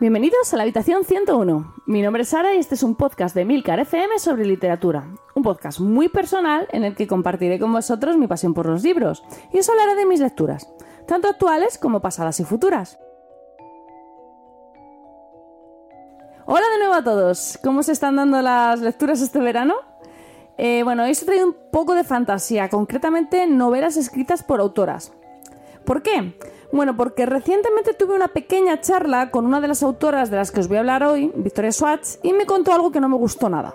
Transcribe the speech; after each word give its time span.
Bienvenidos 0.00 0.54
a 0.54 0.56
la 0.56 0.62
habitación 0.62 1.04
101. 1.04 1.74
Mi 1.84 2.00
nombre 2.00 2.22
es 2.22 2.30
Sara 2.30 2.54
y 2.54 2.58
este 2.58 2.74
es 2.74 2.82
un 2.82 2.94
podcast 2.94 3.34
de 3.34 3.44
Milcar 3.44 3.80
FM 3.80 4.18
sobre 4.18 4.46
literatura. 4.46 5.06
Un 5.34 5.42
podcast 5.42 5.78
muy 5.78 6.08
personal 6.08 6.66
en 6.72 6.84
el 6.84 6.96
que 6.96 7.06
compartiré 7.06 7.58
con 7.58 7.70
vosotros 7.70 8.16
mi 8.16 8.26
pasión 8.26 8.54
por 8.54 8.64
los 8.64 8.82
libros 8.82 9.22
y 9.52 9.58
os 9.58 9.68
hablaré 9.68 9.96
de 9.96 10.06
mis 10.06 10.20
lecturas, 10.20 10.72
tanto 11.06 11.28
actuales 11.28 11.76
como 11.76 12.00
pasadas 12.00 12.40
y 12.40 12.44
futuras. 12.44 12.98
Hola 16.46 16.66
de 16.72 16.78
nuevo 16.78 16.94
a 16.94 17.04
todos. 17.04 17.58
¿Cómo 17.62 17.82
se 17.82 17.92
están 17.92 18.16
dando 18.16 18.40
las 18.40 18.80
lecturas 18.80 19.20
este 19.20 19.38
verano? 19.38 19.74
Eh, 20.56 20.82
bueno, 20.82 21.02
hoy 21.02 21.10
os 21.10 21.20
he 21.20 21.26
traído 21.26 21.46
un 21.46 21.56
poco 21.70 21.94
de 21.94 22.04
fantasía, 22.04 22.70
concretamente 22.70 23.46
novelas 23.46 23.98
escritas 23.98 24.42
por 24.44 24.60
autoras. 24.60 25.12
¿Por 25.90 26.02
qué? 26.02 26.34
Bueno, 26.70 26.96
porque 26.96 27.26
recientemente 27.26 27.94
tuve 27.94 28.14
una 28.14 28.28
pequeña 28.28 28.80
charla 28.80 29.32
con 29.32 29.44
una 29.44 29.60
de 29.60 29.66
las 29.66 29.82
autoras 29.82 30.30
de 30.30 30.36
las 30.36 30.52
que 30.52 30.60
os 30.60 30.68
voy 30.68 30.76
a 30.76 30.80
hablar 30.80 31.02
hoy, 31.02 31.32
Victoria 31.34 31.72
Swatch, 31.72 32.10
y 32.22 32.32
me 32.32 32.46
contó 32.46 32.72
algo 32.72 32.92
que 32.92 33.00
no 33.00 33.08
me 33.08 33.16
gustó 33.16 33.48
nada. 33.48 33.74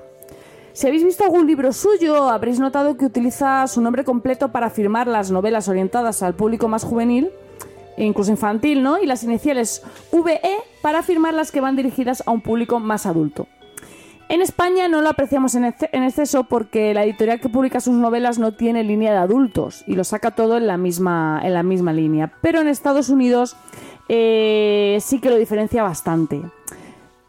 Si 0.72 0.88
habéis 0.88 1.04
visto 1.04 1.26
algún 1.26 1.46
libro 1.46 1.74
suyo, 1.74 2.30
habréis 2.30 2.58
notado 2.58 2.96
que 2.96 3.04
utiliza 3.04 3.68
su 3.68 3.82
nombre 3.82 4.06
completo 4.06 4.54
para 4.54 4.70
firmar 4.70 5.08
las 5.08 5.30
novelas 5.30 5.68
orientadas 5.68 6.24
al 6.24 6.36
público 6.36 6.70
más 6.70 6.86
juvenil, 6.86 7.32
e 7.98 8.06
incluso 8.06 8.32
infantil, 8.32 8.82
¿no? 8.82 8.98
Y 8.98 9.08
las 9.08 9.26
iniciales 9.26 9.84
VE 10.14 10.40
para 10.82 11.04
firmar 11.04 11.34
las 11.34 11.52
que 11.52 11.60
van 11.60 11.76
dirigidas 11.76 12.24
a 12.26 12.32
un 12.32 12.40
público 12.40 12.80
más 12.80 13.06
adulto. 13.06 13.46
En 14.28 14.42
España 14.42 14.88
no 14.88 15.02
lo 15.02 15.10
apreciamos 15.10 15.54
en 15.54 15.66
exceso 15.66 16.46
porque 16.46 16.96
la 16.96 17.04
editorial 17.04 17.40
que 17.40 17.48
publica 17.48 17.80
sus 17.80 17.94
novelas 17.94 18.40
no 18.40 18.54
tiene 18.54 18.84
línea 18.84 19.12
de 19.12 19.20
adultos 19.20 19.84
y 19.86 19.96
lo 19.96 20.04
saca 20.04 20.32
todo 20.32 20.58
en 20.58 20.66
la 20.66 20.78
misma, 20.78 21.40
en 21.44 21.54
la 21.54 21.62
misma 21.62 21.94
línea. 21.94 22.34
Pero 22.42 22.60
en 22.60 22.68
Estados 22.68 23.10
Unidos 23.10 23.56
eh, 24.10 24.98
sí 25.02 25.20
que 25.20 25.30
lo 25.30 25.36
diferencia 25.36 25.84
bastante. 25.84 26.42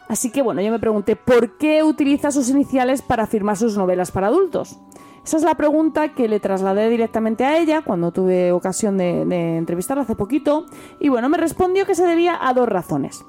Así 0.08 0.30
que 0.30 0.40
bueno, 0.40 0.62
yo 0.62 0.70
me 0.70 0.78
pregunté, 0.78 1.16
¿por 1.16 1.58
qué 1.58 1.82
utiliza 1.82 2.30
sus 2.30 2.48
iniciales 2.48 3.02
para 3.02 3.26
firmar 3.26 3.58
sus 3.58 3.76
novelas 3.76 4.10
para 4.10 4.28
adultos? 4.28 4.78
Esa 5.22 5.36
es 5.36 5.42
la 5.42 5.56
pregunta 5.56 6.14
que 6.14 6.28
le 6.28 6.40
trasladé 6.40 6.88
directamente 6.88 7.44
a 7.44 7.58
ella 7.58 7.82
cuando 7.82 8.10
tuve 8.10 8.52
ocasión 8.52 8.96
de, 8.96 9.26
de 9.26 9.58
entrevistarla 9.58 10.04
hace 10.04 10.14
poquito. 10.14 10.64
Y 10.98 11.10
bueno, 11.10 11.28
me 11.28 11.36
respondió 11.36 11.84
que 11.84 11.94
se 11.94 12.06
debía 12.06 12.38
a 12.40 12.54
dos 12.54 12.68
razones. 12.68 13.24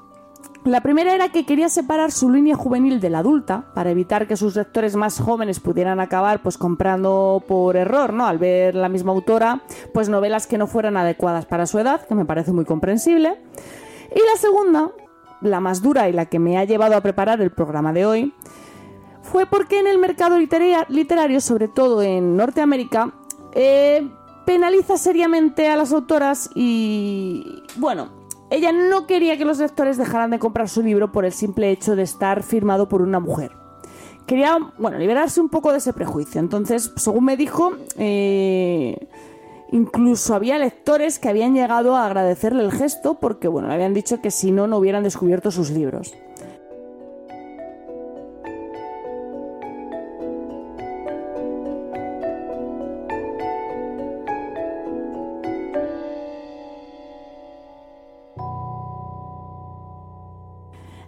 La 0.64 0.82
primera 0.82 1.16
era 1.16 1.30
que 1.30 1.46
quería 1.46 1.70
separar 1.70 2.12
su 2.12 2.30
línea 2.30 2.56
juvenil 2.56 3.00
de 3.00 3.10
la 3.10 3.20
adulta 3.20 3.72
para 3.74 3.92
evitar 3.92 4.28
que 4.28 4.36
sus 4.36 4.56
lectores 4.56 4.96
más 4.96 5.20
jóvenes 5.20 5.60
pudieran 5.60 6.00
acabar 6.00 6.42
pues 6.42 6.58
comprando 6.58 7.42
por 7.48 7.78
error, 7.78 8.12
¿no? 8.12 8.28
Al 8.28 8.38
ver 8.38 8.76
la 8.76 8.90
misma 8.90 9.14
autora, 9.14 9.62
pues 9.94 10.10
novelas 10.10 10.46
que 10.46 10.58
no 10.58 10.68
fueran 10.68 10.98
adecuadas 10.98 11.46
para 11.46 11.68
su 11.68 11.80
edad, 11.80 12.06
que 12.06 12.16
me 12.16 12.26
parece 12.26 12.52
muy 12.52 12.66
comprensible. 12.66 13.40
Y 14.14 14.20
la 14.20 14.38
segunda, 14.40 14.92
la 15.42 15.60
más 15.60 15.82
dura 15.82 16.10
y 16.10 16.14
la 16.14 16.26
que 16.26 16.40
me 16.40 16.58
ha 16.58 16.66
llevado 16.66 16.98
a 16.98 17.02
preparar 17.02 17.40
el 17.42 17.52
programa 17.52 17.94
de 17.94 18.06
hoy, 18.06 18.34
fue 19.22 19.46
porque 19.46 19.80
en 19.80 19.88
el 19.88 19.98
mercado 19.98 20.38
literario, 20.38 21.42
sobre 21.42 21.68
todo 21.68 22.02
en 22.02 22.36
Norteamérica, 22.38 23.14
eh, 23.54 24.10
penaliza 24.46 24.98
seriamente 24.98 25.68
a 25.68 25.76
las 25.76 25.92
autoras 25.92 26.50
y, 26.56 27.64
bueno, 27.76 28.10
ella 28.50 28.72
no 28.72 29.08
quería 29.08 29.38
que 29.38 29.46
los 29.46 29.60
lectores 29.60 29.98
dejaran 29.98 30.32
de 30.32 30.40
comprar 30.40 30.70
su 30.70 30.82
libro 30.82 31.12
por 31.12 31.26
el 31.26 31.34
simple 31.34 31.70
hecho 31.70 31.96
de 31.96 32.04
estar 32.04 32.44
firmado 32.44 32.88
por 32.88 33.02
una 33.02 33.20
mujer. 33.20 33.52
Quería, 34.26 34.58
bueno, 34.78 34.98
liberarse 34.98 35.40
un 35.40 35.50
poco 35.50 35.72
de 35.72 35.78
ese 35.78 35.94
prejuicio. 35.94 36.40
Entonces, 36.40 36.92
según 36.98 37.26
me 37.26 37.38
dijo, 37.38 37.74
eh, 37.98 39.08
incluso 39.72 40.34
había 40.36 40.58
lectores 40.58 41.20
que 41.20 41.30
habían 41.30 41.54
llegado 41.54 41.96
a 41.96 42.06
agradecerle 42.06 42.64
el 42.64 42.72
gesto 42.72 43.16
porque, 43.16 43.48
bueno, 43.48 43.70
le 43.70 43.74
habían 43.74 43.94
dicho 43.94 44.22
que 44.22 44.32
si 44.32 44.52
no, 44.52 44.68
no 44.68 44.78
hubieran 44.78 45.04
descubierto 45.04 45.52
sus 45.52 45.70
libros. 45.70 46.14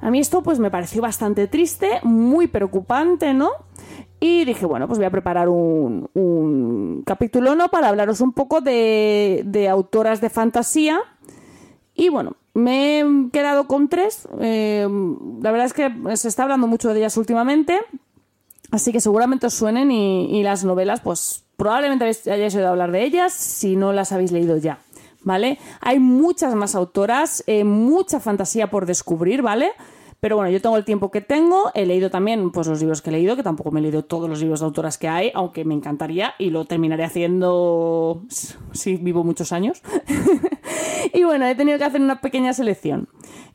A 0.09 0.11
mí 0.11 0.17
esto 0.17 0.41
pues 0.41 0.57
me 0.57 0.71
pareció 0.71 1.03
bastante 1.03 1.45
triste, 1.45 1.99
muy 2.01 2.47
preocupante, 2.47 3.31
¿no? 3.31 3.51
Y 4.19 4.43
dije, 4.43 4.65
bueno, 4.65 4.87
pues 4.87 4.97
voy 4.97 5.05
a 5.05 5.11
preparar 5.11 5.49
un, 5.49 7.03
capítulo, 7.05 7.53
¿no? 7.53 7.69
Para 7.69 7.89
hablaros 7.89 8.19
un 8.19 8.33
poco 8.33 8.59
de, 8.59 9.67
autoras 9.71 10.19
de 10.19 10.31
fantasía. 10.31 10.99
Y 11.93 12.09
bueno, 12.09 12.37
me 12.55 13.01
he 13.01 13.05
quedado 13.31 13.67
con 13.67 13.87
tres. 13.87 14.27
Eh, 14.39 14.87
la 15.43 15.51
verdad 15.51 15.67
es 15.67 15.73
que 15.73 15.93
se 16.15 16.27
está 16.27 16.41
hablando 16.41 16.65
mucho 16.65 16.91
de 16.91 17.01
ellas 17.01 17.15
últimamente. 17.15 17.79
Así 18.71 18.91
que 18.91 19.01
seguramente 19.01 19.45
os 19.45 19.53
suenen 19.53 19.91
y, 19.91 20.41
las 20.41 20.63
novelas, 20.63 21.01
pues 21.01 21.43
probablemente 21.55 22.05
hayáis 22.05 22.55
oído 22.55 22.69
hablar 22.69 22.91
de 22.91 23.03
ellas 23.03 23.31
si 23.31 23.75
no 23.75 23.93
las 23.93 24.11
habéis 24.11 24.31
leído 24.31 24.57
ya. 24.57 24.79
¿Vale? 25.21 25.59
Hay 25.81 25.99
muchas 25.99 26.55
más 26.55 26.73
autoras, 26.73 27.43
eh, 27.45 27.63
mucha 27.63 28.19
fantasía 28.19 28.71
por 28.71 28.87
descubrir, 28.87 29.43
¿vale? 29.43 29.73
Pero 30.19 30.35
bueno, 30.35 30.51
yo 30.51 30.61
tengo 30.61 30.75
el 30.75 30.85
tiempo 30.85 31.11
que 31.11 31.21
tengo, 31.21 31.71
he 31.73 31.85
leído 31.85 32.09
también 32.09 32.51
pues, 32.51 32.67
los 32.67 32.79
libros 32.79 33.01
que 33.01 33.09
he 33.09 33.13
leído, 33.13 33.35
que 33.35 33.43
tampoco 33.43 33.71
me 33.71 33.79
he 33.79 33.83
leído 33.83 34.03
todos 34.03 34.29
los 34.29 34.41
libros 34.41 34.59
de 34.59 34.65
autoras 34.65 34.97
que 34.97 35.07
hay, 35.07 35.31
aunque 35.33 35.63
me 35.63 35.73
encantaría 35.73 36.33
y 36.37 36.49
lo 36.49 36.65
terminaré 36.65 37.05
haciendo 37.05 38.23
si 38.73 38.97
vivo 38.97 39.23
muchos 39.23 39.51
años. 39.51 39.81
y 41.13 41.23
bueno, 41.23 41.45
he 41.45 41.55
tenido 41.55 41.77
que 41.77 41.85
hacer 41.85 42.01
una 42.01 42.21
pequeña 42.21 42.53
selección. 42.53 43.07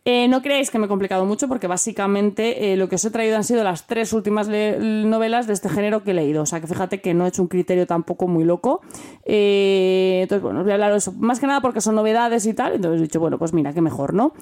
Eh, 0.07 0.29
no 0.29 0.43
creáis 0.43 0.71
que 0.71 0.79
me 0.79 0.85
he 0.85 0.89
complicado 0.89 1.25
mucho 1.25 1.49
porque 1.49 1.67
básicamente 1.67 2.73
eh, 2.73 2.77
lo 2.77 2.91
que 2.91 2.97
os 2.97 3.05
he 3.07 3.11
traído 3.11 3.37
han 3.37 3.45
sido 3.45 3.65
las 3.65 3.87
tres 3.87 4.13
últimas 4.13 4.49
novelas 4.49 5.47
de 5.47 5.55
este 5.55 5.71
género 5.71 6.03
que 6.03 6.11
he 6.11 6.15
leído. 6.15 6.43
O 6.43 6.47
sea 6.47 6.61
que 6.61 6.67
fíjate 6.67 7.01
que 7.01 7.15
no 7.15 7.25
he 7.25 7.29
hecho 7.29 7.41
un 7.41 7.49
criterio 7.49 7.87
tampoco 7.87 8.29
muy 8.29 8.45
loco. 8.45 8.83
Eh, 9.25 10.21
entonces, 10.23 10.43
bueno, 10.43 10.61
os 10.61 10.65
voy 10.65 10.73
a 10.73 10.75
hablar 10.75 10.93
de 10.93 10.99
eso. 10.99 11.13
Más 11.13 11.41
que 11.41 11.47
nada 11.47 11.63
porque 11.63 11.81
son 11.81 11.95
novedades 11.95 12.45
y 12.45 12.53
tal. 12.53 12.75
Entonces 12.75 13.01
he 13.01 13.05
dicho, 13.05 13.19
bueno, 13.19 13.39
pues 13.39 13.55
mira, 13.55 13.73
qué 13.73 13.81
mejor, 13.81 14.13
¿no? 14.13 14.35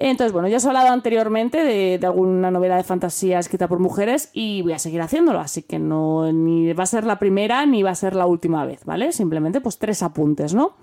Entonces, 0.00 0.32
bueno, 0.32 0.46
ya 0.46 0.58
os 0.58 0.64
he 0.64 0.68
hablado 0.68 0.92
anteriormente 0.92 1.64
de, 1.64 1.98
alguna 2.06 2.52
novela 2.52 2.76
de 2.76 2.84
fantasía 2.84 3.40
escrita 3.40 3.66
por 3.66 3.80
mujeres 3.80 4.30
y 4.32 4.62
voy 4.62 4.72
a 4.72 4.78
seguir 4.78 5.00
haciéndolo, 5.00 5.40
así 5.40 5.62
que 5.62 5.80
no 5.80 6.32
ni 6.32 6.72
va 6.72 6.84
a 6.84 6.86
ser 6.86 7.04
la 7.04 7.18
primera 7.18 7.66
ni 7.66 7.82
va 7.82 7.90
a 7.90 7.94
ser 7.96 8.14
la 8.14 8.26
última 8.26 8.64
vez, 8.64 8.84
¿vale? 8.84 9.10
Simplemente 9.10 9.60
pues 9.60 9.78
tres 9.78 10.02
apuntes, 10.04 10.54
¿no? 10.54 10.74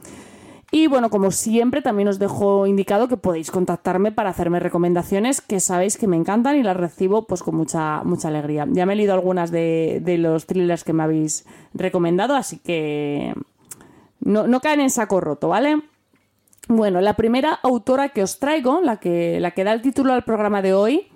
Y 0.71 0.87
bueno, 0.87 1.09
como 1.09 1.31
siempre, 1.31 1.81
también 1.81 2.09
os 2.09 2.19
dejo 2.19 2.67
indicado 2.67 3.07
que 3.07 3.15
podéis 3.15 3.51
contactarme 3.51 4.11
para 4.11 4.31
hacerme 4.31 4.59
recomendaciones 4.59 5.39
que 5.39 5.61
sabéis 5.61 5.95
que 5.95 6.07
me 6.07 6.17
encantan 6.17 6.57
y 6.57 6.63
las 6.63 6.75
recibo 6.75 7.25
pues 7.27 7.43
con 7.43 7.55
mucha, 7.55 8.03
mucha 8.03 8.27
alegría. 8.27 8.67
Ya 8.69 8.85
me 8.85 8.93
he 8.93 8.95
leído 8.97 9.13
algunas 9.13 9.51
de, 9.51 10.03
los 10.19 10.45
thrillers 10.45 10.83
que 10.83 10.91
me 10.91 11.03
habéis 11.03 11.45
recomendado, 11.73 12.35
así 12.35 12.57
que 12.57 13.33
no, 14.19 14.47
no 14.47 14.59
caen 14.59 14.81
en 14.81 14.89
saco 14.89 15.21
roto, 15.21 15.47
¿vale? 15.47 15.81
Bueno, 16.67 16.99
la 16.99 17.15
primera 17.15 17.53
autora 17.61 18.09
que 18.09 18.23
os 18.23 18.39
traigo, 18.39 18.81
la 18.81 18.97
que, 18.97 19.39
da 19.39 19.71
el 19.71 19.81
título 19.83 20.13
al 20.13 20.23
programa 20.23 20.63
de 20.63 20.73
hoy, 20.73 21.07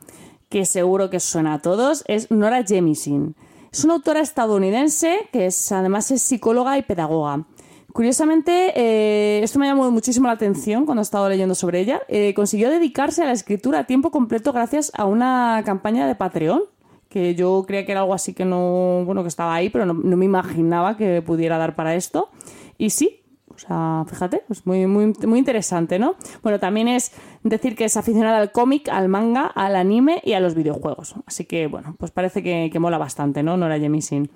que 0.47 0.63
seguro 0.65 1.09
que 1.09 1.19
suena 1.19 1.55
a 1.55 1.59
todos, 1.59 2.03
es 2.07 2.29
Nora 2.29 2.63
Jemisin. 2.63 3.35
Es 3.71 3.83
una 3.83 3.95
autora 3.95 4.19
estadounidense 4.19 5.27
que 5.31 5.47
es, 5.47 5.71
además 5.71 6.11
es 6.11 6.21
psicóloga 6.21 6.77
y 6.77 6.83
pedagoga. 6.83 7.45
Curiosamente, 7.93 8.73
eh, 8.75 9.41
esto 9.43 9.57
me 9.57 9.65
llamó 9.65 9.89
muchísimo 9.89 10.27
la 10.27 10.33
atención 10.33 10.85
cuando 10.85 11.01
he 11.01 11.03
estado 11.03 11.27
leyendo 11.27 11.55
sobre 11.55 11.79
ella. 11.79 12.01
Eh, 12.09 12.35
consiguió 12.35 12.69
dedicarse 12.69 13.23
a 13.23 13.25
la 13.25 13.31
escritura 13.31 13.79
a 13.79 13.83
tiempo 13.87 14.11
completo 14.11 14.53
gracias 14.53 14.91
a 14.95 15.05
una 15.05 15.63
campaña 15.65 16.05
de 16.05 16.13
Patreon, 16.13 16.61
que 17.09 17.33
yo 17.33 17.63
creía 17.65 17.87
que 17.87 17.93
era 17.93 18.01
algo 18.01 18.13
así 18.13 18.33
que 18.33 18.45
no, 18.45 19.03
bueno, 19.03 19.23
que 19.23 19.29
estaba 19.29 19.55
ahí, 19.55 19.71
pero 19.71 19.87
no 19.87 19.95
me 19.95 20.25
imaginaba 20.25 20.95
que 20.95 21.23
pudiera 21.23 21.57
dar 21.57 21.75
para 21.75 21.95
esto. 21.95 22.29
Y 22.77 22.91
sí, 22.91 23.18
o 23.59 23.67
sea, 23.67 24.05
fíjate, 24.07 24.43
es 24.49 24.65
muy, 24.65 24.87
muy, 24.87 25.13
muy 25.27 25.39
interesante, 25.39 25.99
¿no? 25.99 26.15
Bueno, 26.41 26.59
también 26.59 26.87
es 26.87 27.11
decir 27.43 27.75
que 27.75 27.85
es 27.85 27.97
aficionada 27.97 28.37
al 28.37 28.51
cómic, 28.53 28.87
al 28.87 29.09
manga, 29.09 29.47
al 29.47 29.75
anime 29.75 30.21
y 30.23 30.33
a 30.33 30.39
los 30.39 30.55
videojuegos. 30.55 31.15
Así 31.25 31.43
que, 31.43 31.67
bueno, 31.67 31.95
pues 31.99 32.11
parece 32.11 32.41
que, 32.41 32.79
mola 32.79 32.97
bastante, 32.97 33.43
¿no? 33.43 33.57
Nora 33.57 33.77
Jemisin. 33.77 34.29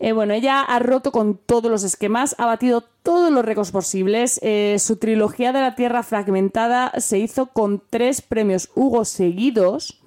Eh, 0.00 0.12
bueno, 0.12 0.34
ella 0.34 0.60
ha 0.60 0.78
roto 0.80 1.12
con 1.12 1.38
todos 1.38 1.70
los 1.70 1.82
esquemas, 1.84 2.34
ha 2.38 2.44
batido 2.44 2.84
todos 3.02 3.32
los 3.32 3.44
récords 3.44 3.70
posibles. 3.70 4.38
Eh, 4.42 4.76
su 4.78 4.96
trilogía 4.96 5.52
de 5.52 5.60
la 5.60 5.74
Tierra 5.74 6.02
Fragmentada 6.02 6.92
se 6.98 7.18
hizo 7.18 7.46
con 7.46 7.82
tres 7.88 8.20
premios 8.20 8.70
Hugo 8.74 9.06
seguidos. 9.06 10.02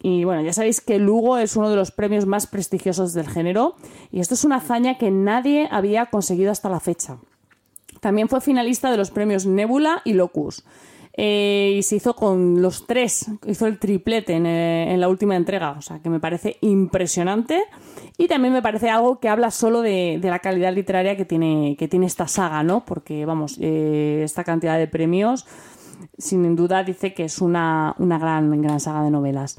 Y 0.00 0.22
bueno, 0.24 0.42
ya 0.42 0.52
sabéis 0.52 0.80
que 0.80 0.96
el 0.96 1.08
Hugo 1.08 1.38
es 1.38 1.56
uno 1.56 1.70
de 1.70 1.76
los 1.76 1.90
premios 1.90 2.26
más 2.26 2.46
prestigiosos 2.46 3.14
del 3.14 3.28
género. 3.28 3.74
Y 4.12 4.20
esto 4.20 4.34
es 4.34 4.44
una 4.44 4.56
hazaña 4.56 4.96
que 4.98 5.10
nadie 5.10 5.66
había 5.72 6.06
conseguido 6.06 6.52
hasta 6.52 6.68
la 6.68 6.78
fecha. 6.78 7.16
También 8.04 8.28
fue 8.28 8.42
finalista 8.42 8.90
de 8.90 8.98
los 8.98 9.10
premios 9.10 9.46
Nebula 9.46 10.02
y 10.04 10.12
Locus. 10.12 10.62
Eh, 11.16 11.76
y 11.78 11.82
se 11.82 11.96
hizo 11.96 12.14
con 12.14 12.60
los 12.60 12.86
tres, 12.86 13.30
hizo 13.46 13.66
el 13.66 13.78
triplete 13.78 14.34
eh, 14.34 14.92
en, 14.92 15.00
la 15.00 15.08
última 15.08 15.36
entrega, 15.36 15.70
o 15.70 15.80
sea 15.80 16.00
que 16.00 16.10
me 16.10 16.20
parece 16.20 16.58
impresionante 16.60 17.62
y 18.18 18.28
también 18.28 18.52
me 18.52 18.60
parece 18.60 18.90
algo 18.90 19.20
que 19.20 19.30
habla 19.30 19.50
solo 19.50 19.80
de, 19.80 20.20
la 20.22 20.40
calidad 20.40 20.74
literaria 20.74 21.16
que 21.16 21.24
tiene, 21.24 21.76
que 21.78 21.88
tiene 21.88 22.04
esta 22.04 22.28
saga, 22.28 22.62
¿no? 22.62 22.84
Porque, 22.84 23.24
vamos, 23.24 23.56
eh, 23.58 24.20
esta 24.22 24.44
cantidad 24.44 24.76
de 24.76 24.86
premios 24.86 25.46
sin 26.18 26.56
duda 26.56 26.84
dice 26.84 27.14
que 27.14 27.24
es 27.24 27.40
una, 27.40 27.94
una 27.98 28.18
gran, 28.18 28.60
gran 28.60 28.80
saga 28.80 29.02
de 29.02 29.10
novelas. 29.10 29.58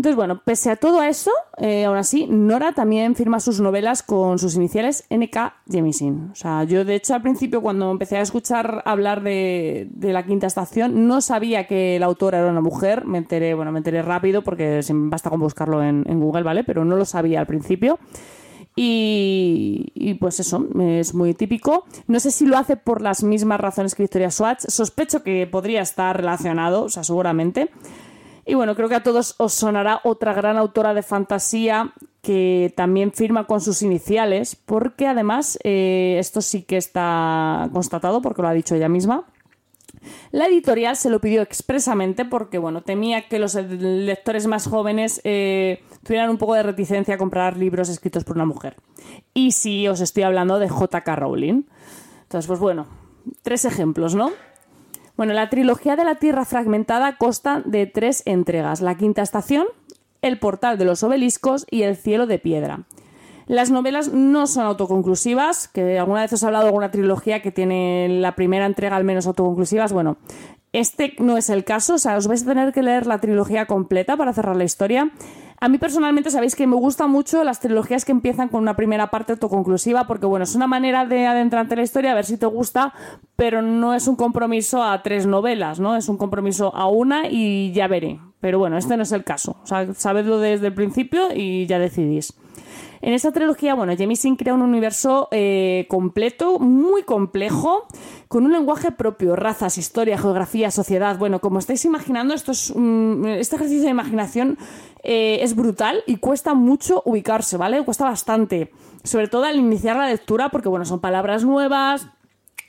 Entonces, 0.00 0.16
bueno, 0.16 0.40
pese 0.42 0.70
a 0.70 0.76
todo 0.76 1.02
eso, 1.02 1.30
eh, 1.58 1.84
aún 1.84 1.98
así, 1.98 2.26
Nora 2.26 2.72
también 2.72 3.14
firma 3.14 3.38
sus 3.38 3.60
novelas 3.60 4.02
con 4.02 4.38
sus 4.38 4.54
iniciales 4.54 5.04
NK 5.10 5.52
Jemisin. 5.70 6.30
O 6.32 6.34
sea, 6.34 6.64
yo 6.64 6.86
de 6.86 6.94
hecho 6.94 7.12
al 7.14 7.20
principio 7.20 7.60
cuando 7.60 7.90
empecé 7.90 8.16
a 8.16 8.22
escuchar 8.22 8.82
hablar 8.86 9.22
de, 9.22 9.90
la 10.00 10.24
quinta 10.24 10.46
estación, 10.46 11.06
no 11.06 11.20
sabía 11.20 11.66
que 11.66 11.98
la 12.00 12.06
autora 12.06 12.38
era 12.38 12.50
una 12.50 12.62
mujer. 12.62 13.04
Me 13.04 13.18
enteré, 13.18 13.52
bueno, 13.52 13.72
me 13.72 13.80
enteré 13.80 14.00
rápido 14.00 14.40
porque 14.40 14.80
basta 14.90 15.28
con 15.28 15.38
buscarlo 15.38 15.82
en, 15.82 16.02
Google, 16.18 16.44
¿vale? 16.44 16.64
Pero 16.64 16.82
no 16.86 16.96
lo 16.96 17.04
sabía 17.04 17.40
al 17.40 17.46
principio. 17.46 17.98
Y, 18.76 19.92
y, 19.94 20.14
pues 20.14 20.40
eso, 20.40 20.66
es 20.80 21.12
muy 21.12 21.34
típico. 21.34 21.84
No 22.06 22.20
sé 22.20 22.30
si 22.30 22.46
lo 22.46 22.56
hace 22.56 22.78
por 22.78 23.02
las 23.02 23.22
mismas 23.22 23.60
razones 23.60 23.94
que 23.94 24.04
Victoria 24.04 24.30
Swatch. 24.30 24.60
Sospecho 24.66 25.22
que 25.22 25.46
podría 25.46 25.82
estar 25.82 26.16
relacionado, 26.16 26.84
o 26.84 26.88
sea, 26.88 27.04
seguramente. 27.04 27.68
Y 28.50 28.54
bueno, 28.54 28.74
creo 28.74 28.88
que 28.88 28.96
a 28.96 29.02
todos 29.04 29.36
os 29.38 29.52
sonará 29.52 30.00
otra 30.02 30.34
gran 30.34 30.56
autora 30.56 30.92
de 30.92 31.04
fantasía 31.04 31.92
que 32.20 32.74
también 32.76 33.12
firma 33.12 33.46
con 33.46 33.60
sus 33.60 33.80
iniciales, 33.80 34.56
porque 34.56 35.06
además 35.06 35.56
eh, 35.62 36.16
esto 36.18 36.40
sí 36.40 36.62
que 36.62 36.76
está 36.76 37.70
constatado, 37.72 38.20
porque 38.20 38.42
lo 38.42 38.48
ha 38.48 38.52
dicho 38.52 38.74
ella 38.74 38.88
misma. 38.88 39.24
La 40.32 40.46
editorial 40.48 40.96
se 40.96 41.10
lo 41.10 41.20
pidió 41.20 41.42
expresamente 41.42 42.24
porque, 42.24 42.58
bueno, 42.58 42.82
temía 42.82 43.28
que 43.28 43.38
los 43.38 43.54
lectores 43.54 44.48
más 44.48 44.66
jóvenes 44.66 45.20
eh, 45.22 45.84
tuvieran 46.02 46.28
un 46.28 46.38
poco 46.38 46.54
de 46.54 46.64
reticencia 46.64 47.14
a 47.14 47.18
comprar 47.18 47.56
libros 47.56 47.88
escritos 47.88 48.24
por 48.24 48.34
una 48.34 48.46
mujer. 48.46 48.74
Y 49.32 49.52
sí, 49.52 49.86
os 49.86 50.00
estoy 50.00 50.24
hablando 50.24 50.58
de 50.58 50.68
J.K. 50.68 51.14
Rowling. 51.14 51.66
Entonces, 52.22 52.48
pues 52.48 52.58
bueno, 52.58 52.88
tres 53.44 53.64
ejemplos, 53.64 54.16
¿no? 54.16 54.32
Bueno, 55.20 55.34
la 55.34 55.50
trilogía 55.50 55.96
de 55.96 56.04
la 56.06 56.14
Tierra 56.14 56.46
Fragmentada 56.46 57.18
consta 57.18 57.60
de 57.66 57.84
tres 57.84 58.22
entregas: 58.24 58.80
La 58.80 58.94
Quinta 58.94 59.20
Estación, 59.20 59.66
El 60.22 60.38
Portal 60.38 60.78
de 60.78 60.86
los 60.86 61.02
Obeliscos 61.02 61.66
y 61.70 61.82
El 61.82 61.96
Cielo 61.98 62.26
de 62.26 62.38
Piedra. 62.38 62.84
Las 63.46 63.70
novelas 63.70 64.14
no 64.14 64.46
son 64.46 64.64
autoconclusivas, 64.64 65.68
que 65.68 65.98
alguna 65.98 66.22
vez 66.22 66.32
os 66.32 66.42
he 66.42 66.46
hablado 66.46 66.64
de 66.64 66.68
alguna 66.68 66.90
trilogía 66.90 67.42
que 67.42 67.52
tiene 67.52 68.08
la 68.08 68.34
primera 68.34 68.64
entrega 68.64 68.96
al 68.96 69.04
menos 69.04 69.26
autoconclusivas. 69.26 69.92
Bueno, 69.92 70.16
este 70.72 71.12
no 71.18 71.36
es 71.36 71.50
el 71.50 71.64
caso, 71.64 71.96
o 71.96 71.98
sea, 71.98 72.16
os 72.16 72.26
vais 72.26 72.42
a 72.44 72.46
tener 72.46 72.72
que 72.72 72.82
leer 72.82 73.06
la 73.06 73.18
trilogía 73.18 73.66
completa 73.66 74.16
para 74.16 74.32
cerrar 74.32 74.56
la 74.56 74.64
historia. 74.64 75.10
A 75.62 75.68
mí 75.68 75.76
personalmente 75.76 76.30
sabéis 76.30 76.56
que 76.56 76.66
me 76.66 76.74
gustan 76.74 77.10
mucho 77.10 77.44
las 77.44 77.60
trilogías 77.60 78.06
que 78.06 78.12
empiezan 78.12 78.48
con 78.48 78.62
una 78.62 78.76
primera 78.76 79.10
parte 79.10 79.32
autoconclusiva 79.32 80.06
porque 80.06 80.24
bueno, 80.24 80.44
es 80.44 80.54
una 80.54 80.66
manera 80.66 81.04
de 81.04 81.26
adentrarte 81.26 81.74
en 81.74 81.80
la 81.80 81.84
historia, 81.84 82.12
a 82.12 82.14
ver 82.14 82.24
si 82.24 82.38
te 82.38 82.46
gusta, 82.46 82.94
pero 83.36 83.60
no 83.60 83.92
es 83.92 84.08
un 84.08 84.16
compromiso 84.16 84.82
a 84.82 85.02
tres 85.02 85.26
novelas, 85.26 85.78
¿no? 85.78 85.96
Es 85.96 86.08
un 86.08 86.16
compromiso 86.16 86.74
a 86.74 86.88
una 86.88 87.28
y 87.28 87.72
ya 87.72 87.88
veré. 87.88 88.18
Pero 88.40 88.58
bueno, 88.58 88.78
este 88.78 88.96
no 88.96 89.02
es 89.02 89.12
el 89.12 89.22
caso. 89.22 89.58
O 89.62 89.66
sea, 89.66 89.92
sabedlo 89.92 90.38
desde 90.38 90.68
el 90.68 90.72
principio 90.72 91.28
y 91.34 91.66
ya 91.66 91.78
decidís. 91.78 92.32
En 93.02 93.14
esta 93.14 93.32
trilogía, 93.32 93.74
bueno, 93.74 93.96
Jemisin 93.96 94.36
crea 94.36 94.52
un 94.52 94.60
universo 94.60 95.28
eh, 95.30 95.86
completo, 95.88 96.58
muy 96.58 97.02
complejo, 97.02 97.86
con 98.28 98.44
un 98.44 98.52
lenguaje 98.52 98.92
propio, 98.92 99.36
razas, 99.36 99.78
historia, 99.78 100.18
geografía, 100.18 100.70
sociedad. 100.70 101.16
Bueno, 101.16 101.40
como 101.40 101.58
estáis 101.58 101.84
imaginando, 101.86 102.34
esto 102.34 102.52
es, 102.52 102.70
este 102.70 103.56
ejercicio 103.56 103.84
de 103.84 103.90
imaginación 103.90 104.58
eh, 105.02 105.38
es 105.40 105.56
brutal 105.56 106.02
y 106.06 106.16
cuesta 106.16 106.52
mucho 106.52 107.02
ubicarse, 107.06 107.56
¿vale? 107.56 107.82
Cuesta 107.84 108.04
bastante. 108.04 108.70
Sobre 109.02 109.28
todo 109.28 109.44
al 109.44 109.56
iniciar 109.56 109.96
la 109.96 110.06
lectura, 110.06 110.50
porque 110.50 110.68
bueno, 110.68 110.84
son 110.84 111.00
palabras 111.00 111.42
nuevas, 111.42 112.06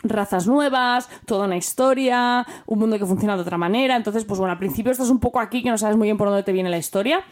razas 0.03 0.47
nuevas, 0.47 1.09
toda 1.25 1.45
una 1.45 1.57
historia, 1.57 2.45
un 2.65 2.79
mundo 2.79 2.97
que 2.97 3.05
funciona 3.05 3.35
de 3.35 3.41
otra 3.41 3.57
manera. 3.57 3.95
Entonces, 3.95 4.25
pues 4.25 4.39
bueno, 4.39 4.53
al 4.53 4.59
principio 4.59 4.91
estás 4.91 5.09
un 5.09 5.19
poco 5.19 5.39
aquí 5.39 5.61
que 5.61 5.69
no 5.69 5.77
sabes 5.77 5.97
muy 5.97 6.07
bien 6.07 6.17
por 6.17 6.29
dónde 6.29 6.43
te 6.43 6.53
viene 6.53 6.69
la 6.69 6.77
historia, 6.77 7.23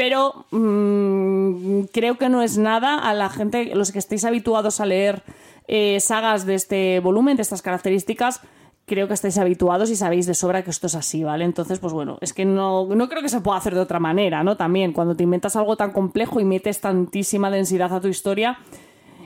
pero 0.00 0.46
mm, 0.50 1.82
creo 1.92 2.16
que 2.16 2.30
no 2.30 2.40
es 2.40 2.56
nada 2.56 2.98
a 2.98 3.12
la 3.12 3.28
gente, 3.28 3.74
los 3.74 3.92
que 3.92 3.98
estéis 3.98 4.24
habituados 4.24 4.80
a 4.80 4.86
leer 4.86 5.22
eh, 5.68 6.00
sagas 6.00 6.46
de 6.46 6.54
este 6.54 7.00
volumen, 7.00 7.36
de 7.36 7.42
estas 7.42 7.60
características, 7.60 8.40
creo 8.86 9.08
que 9.08 9.12
estáis 9.12 9.36
habituados 9.36 9.90
y 9.90 9.96
sabéis 9.96 10.24
de 10.24 10.32
sobra 10.32 10.64
que 10.64 10.70
esto 10.70 10.86
es 10.86 10.94
así, 10.94 11.22
¿vale? 11.22 11.44
Entonces, 11.44 11.80
pues 11.80 11.92
bueno, 11.92 12.16
es 12.22 12.32
que 12.32 12.46
no, 12.46 12.86
no 12.86 13.10
creo 13.10 13.20
que 13.20 13.28
se 13.28 13.42
pueda 13.42 13.58
hacer 13.58 13.74
de 13.74 13.80
otra 13.80 14.00
manera, 14.00 14.42
¿no? 14.42 14.56
También, 14.56 14.94
cuando 14.94 15.14
te 15.16 15.24
inventas 15.24 15.54
algo 15.54 15.76
tan 15.76 15.92
complejo 15.92 16.40
y 16.40 16.46
metes 16.46 16.80
tantísima 16.80 17.50
densidad 17.50 17.92
a 17.92 18.00
tu 18.00 18.08
historia, 18.08 18.58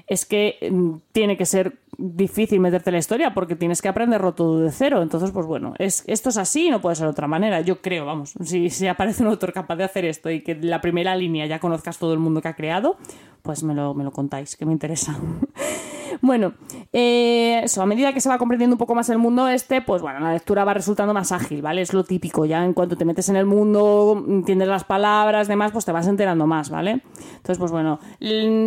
es 0.06 0.24
que 0.26 0.58
mm, 0.70 0.96
tiene 1.12 1.36
que 1.36 1.46
ser 1.46 1.78
difícil 1.96 2.60
meterte 2.60 2.90
en 2.90 2.94
la 2.94 2.98
historia 2.98 3.34
porque 3.34 3.56
tienes 3.56 3.80
que 3.80 3.88
aprenderlo 3.88 4.34
todo 4.34 4.60
de 4.60 4.70
cero. 4.70 5.02
Entonces, 5.02 5.30
pues 5.30 5.46
bueno, 5.46 5.74
es, 5.78 6.04
esto 6.06 6.28
es 6.28 6.36
así 6.36 6.66
y 6.66 6.70
no 6.70 6.80
puede 6.80 6.96
ser 6.96 7.06
de 7.06 7.12
otra 7.12 7.28
manera. 7.28 7.60
Yo 7.60 7.80
creo, 7.80 8.04
vamos, 8.04 8.34
si, 8.42 8.86
aparece 8.86 9.22
un 9.22 9.28
autor 9.28 9.52
capaz 9.52 9.76
de 9.76 9.84
hacer 9.84 10.04
esto 10.04 10.30
y 10.30 10.42
que 10.42 10.54
la 10.54 10.80
primera 10.80 11.16
línea 11.16 11.46
ya 11.46 11.58
conozcas 11.58 11.98
todo 11.98 12.12
el 12.12 12.18
mundo 12.18 12.42
que 12.42 12.48
ha 12.48 12.54
creado, 12.54 12.96
pues 13.42 13.62
me 13.62 13.74
lo, 13.74 13.94
me 13.94 14.04
lo 14.04 14.10
contáis, 14.10 14.56
que 14.56 14.66
me 14.66 14.72
interesa. 14.72 15.18
bueno, 16.20 16.54
eh, 16.92 17.60
eso, 17.64 17.82
a 17.82 17.86
medida 17.86 18.12
que 18.12 18.20
se 18.20 18.28
va 18.28 18.38
comprendiendo 18.38 18.74
un 18.74 18.78
poco 18.78 18.94
más 18.94 19.08
el 19.08 19.18
mundo 19.18 19.48
este, 19.48 19.80
pues 19.80 20.02
bueno, 20.02 20.20
la 20.20 20.32
lectura 20.32 20.64
va 20.64 20.74
resultando 20.74 21.14
más 21.14 21.32
ágil, 21.32 21.62
¿vale? 21.62 21.82
Es 21.82 21.92
lo 21.92 22.04
típico, 22.04 22.44
ya 22.44 22.64
en 22.64 22.72
cuanto 22.72 22.96
te 22.96 23.04
metes 23.04 23.28
en 23.28 23.36
el 23.36 23.46
mundo, 23.46 24.24
entiendes 24.28 24.68
las 24.68 24.84
palabras, 24.84 25.48
demás, 25.48 25.72
pues 25.72 25.84
te 25.84 25.92
vas 25.92 26.06
enterando 26.06 26.46
más, 26.46 26.70
¿vale? 26.70 27.02
Entonces, 27.36 27.58
pues 27.58 27.72
bueno, 27.72 27.98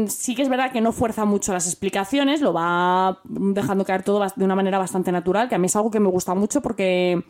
sí 0.07 0.35
que 0.35 0.41
es 0.41 0.49
verdad 0.49 0.71
que 0.71 0.81
no 0.81 0.91
fuerza 0.91 1.25
mucho 1.25 1.53
las 1.53 1.67
explicaciones, 1.67 2.41
lo 2.41 2.53
va 2.53 3.19
dejando 3.23 3.85
caer 3.85 4.03
todo 4.03 4.25
de 4.35 4.45
una 4.45 4.55
manera 4.55 4.77
bastante 4.77 5.11
natural, 5.11 5.49
que 5.49 5.55
a 5.55 5.57
mí 5.57 5.67
es 5.67 5.75
algo 5.75 5.91
que 5.91 5.99
me 5.99 6.09
gusta 6.09 6.33
mucho 6.33 6.61
porque 6.61 7.23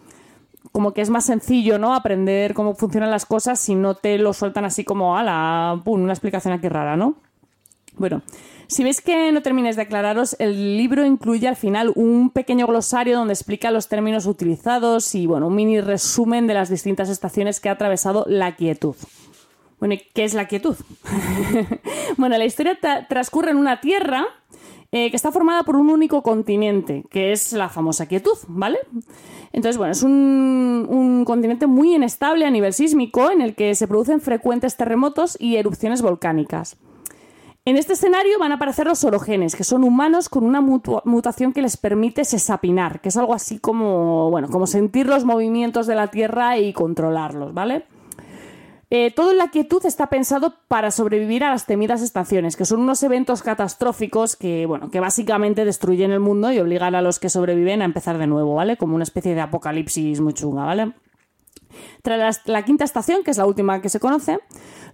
como 0.71 0.93
que 0.93 1.01
es 1.01 1.09
más 1.09 1.25
sencillo, 1.25 1.79
¿no? 1.79 1.93
Aprender 1.93 2.53
cómo 2.53 2.75
funcionan 2.75 3.11
las 3.11 3.25
cosas 3.25 3.59
si 3.59 3.75
no 3.75 3.95
te 3.95 4.17
lo 4.17 4.33
sueltan 4.33 4.65
así 4.65 4.83
como, 4.83 5.17
a 5.17 5.23
la, 5.23 5.81
una 5.85 6.13
explicación 6.13 6.53
aquí 6.53 6.67
rara, 6.69 6.95
¿no? 6.97 7.15
Bueno, 7.97 8.21
si 8.67 8.83
veis 8.83 9.01
que 9.01 9.31
no 9.31 9.41
termines 9.41 9.75
de 9.75 9.83
aclararos, 9.83 10.35
el 10.39 10.77
libro 10.77 11.05
incluye 11.05 11.47
al 11.47 11.55
final 11.55 11.91
un 11.95 12.29
pequeño 12.29 12.67
glosario 12.67 13.17
donde 13.17 13.33
explica 13.33 13.71
los 13.71 13.87
términos 13.87 14.25
utilizados 14.25 15.15
y 15.15 15.25
bueno, 15.25 15.47
un 15.47 15.55
mini 15.55 15.81
resumen 15.81 16.47
de 16.47 16.53
las 16.53 16.69
distintas 16.69 17.09
estaciones 17.09 17.59
que 17.59 17.69
ha 17.69 17.73
atravesado 17.73 18.25
la 18.27 18.55
quietud. 18.55 18.95
Bueno, 19.79 19.93
¿y 19.93 20.01
qué 20.13 20.23
es 20.23 20.33
la 20.33 20.47
quietud? 20.47 20.75
bueno, 22.17 22.37
la 22.37 22.45
historia 22.45 22.77
transcurre 23.07 23.51
en 23.51 23.57
una 23.57 23.79
tierra 23.79 24.25
eh, 24.91 25.09
que 25.09 25.15
está 25.15 25.31
formada 25.31 25.63
por 25.63 25.75
un 25.75 25.89
único 25.89 26.23
continente, 26.23 27.03
que 27.09 27.33
es 27.33 27.51
la 27.51 27.69
famosa 27.69 28.05
quietud, 28.05 28.37
¿vale? 28.47 28.79
Entonces, 29.51 29.77
bueno, 29.77 29.91
es 29.91 30.01
un, 30.01 31.23
continente 31.25 31.67
muy 31.67 31.93
inestable 31.95 32.45
a 32.45 32.51
nivel 32.51 32.73
sísmico 32.73 33.29
en 33.29 33.41
el 33.41 33.53
que 33.53 33.75
se 33.75 33.87
producen 33.87 34.21
frecuentes 34.21 34.77
terremotos 34.77 35.37
y 35.39 35.57
erupciones 35.57 36.01
volcánicas. 36.01 36.77
En 37.67 37.75
este 37.75 37.91
escenario 37.91 38.39
van 38.39 38.53
a 38.53 38.55
aparecer 38.55 38.87
los 38.87 39.03
orogenes, 39.03 39.53
que 39.53 39.65
son 39.65 39.83
humanos 39.83 40.29
con 40.29 40.45
una 40.45 40.61
mutación 40.61 41.51
que 41.51 41.61
les 41.61 41.75
permite 41.75 42.23
sesapinar, 42.23 43.01
que 43.01 43.09
es 43.09 43.17
algo 43.17 43.33
así 43.33 43.59
como, 43.59 44.29
bueno, 44.29 44.47
como 44.47 44.67
sentir 44.67 45.05
los 45.07 45.25
movimientos 45.25 45.85
de 45.85 45.95
la 45.95 46.07
Tierra 46.07 46.57
y 46.57 46.71
controlarlos, 46.71 47.53
¿vale? 47.53 47.83
Eh, 48.89 49.11
todo 49.11 49.31
en 49.31 49.37
la 49.37 49.49
quietud 49.49 49.85
está 49.85 50.07
pensado 50.07 50.53
para 50.69 50.91
sobrevivir 50.91 51.43
a 51.43 51.49
las 51.49 51.65
temidas 51.65 52.01
estaciones, 52.01 52.55
que 52.55 52.63
son 52.63 52.79
unos 52.79 53.03
eventos 53.03 53.43
catastróficos 53.43 54.37
que, 54.37 54.65
bueno, 54.65 54.89
que 54.89 55.01
básicamente 55.01 55.65
destruyen 55.65 56.11
el 56.11 56.21
mundo 56.21 56.53
y 56.53 56.59
obligan 56.59 56.95
a 56.95 57.01
los 57.01 57.19
que 57.19 57.27
sobreviven 57.27 57.81
a 57.81 57.85
empezar 57.85 58.17
de 58.17 58.27
nuevo, 58.27 58.55
¿vale? 58.55 58.77
Como 58.77 58.95
una 58.95 59.03
especie 59.03 59.35
de 59.35 59.41
apocalipsis 59.41 60.21
muy 60.21 60.33
chunga, 60.33 60.63
¿vale? 60.63 60.93
Tras 62.01 62.41
la, 62.45 62.63
quinta 62.63 62.83
estación, 62.83 63.23
que 63.23 63.31
es 63.31 63.37
la 63.37 63.45
última 63.45 63.81
que 63.81 63.89
se 63.89 63.99
conoce, 63.99 64.39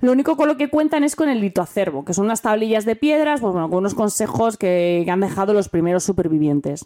lo 0.02 0.12
único 0.12 0.36
con 0.36 0.48
lo 0.48 0.58
que 0.58 0.70
cuentan 0.70 1.04
es 1.04 1.16
con 1.16 1.30
el 1.30 1.42
litoacervo, 1.42 2.06
que 2.06 2.14
son 2.14 2.26
unas 2.26 2.42
tablillas 2.42 2.86
de 2.86 2.96
piedras, 2.96 3.42
pues 3.42 3.54
bueno, 3.54 3.70
con 3.70 3.80
unos 3.80 3.96
consejos 3.96 4.58
que, 4.58 5.06
han 5.10 5.20
dejado 5.20 5.54
los 5.54 5.70
primeros 5.70 6.04
supervivientes. 6.04 6.86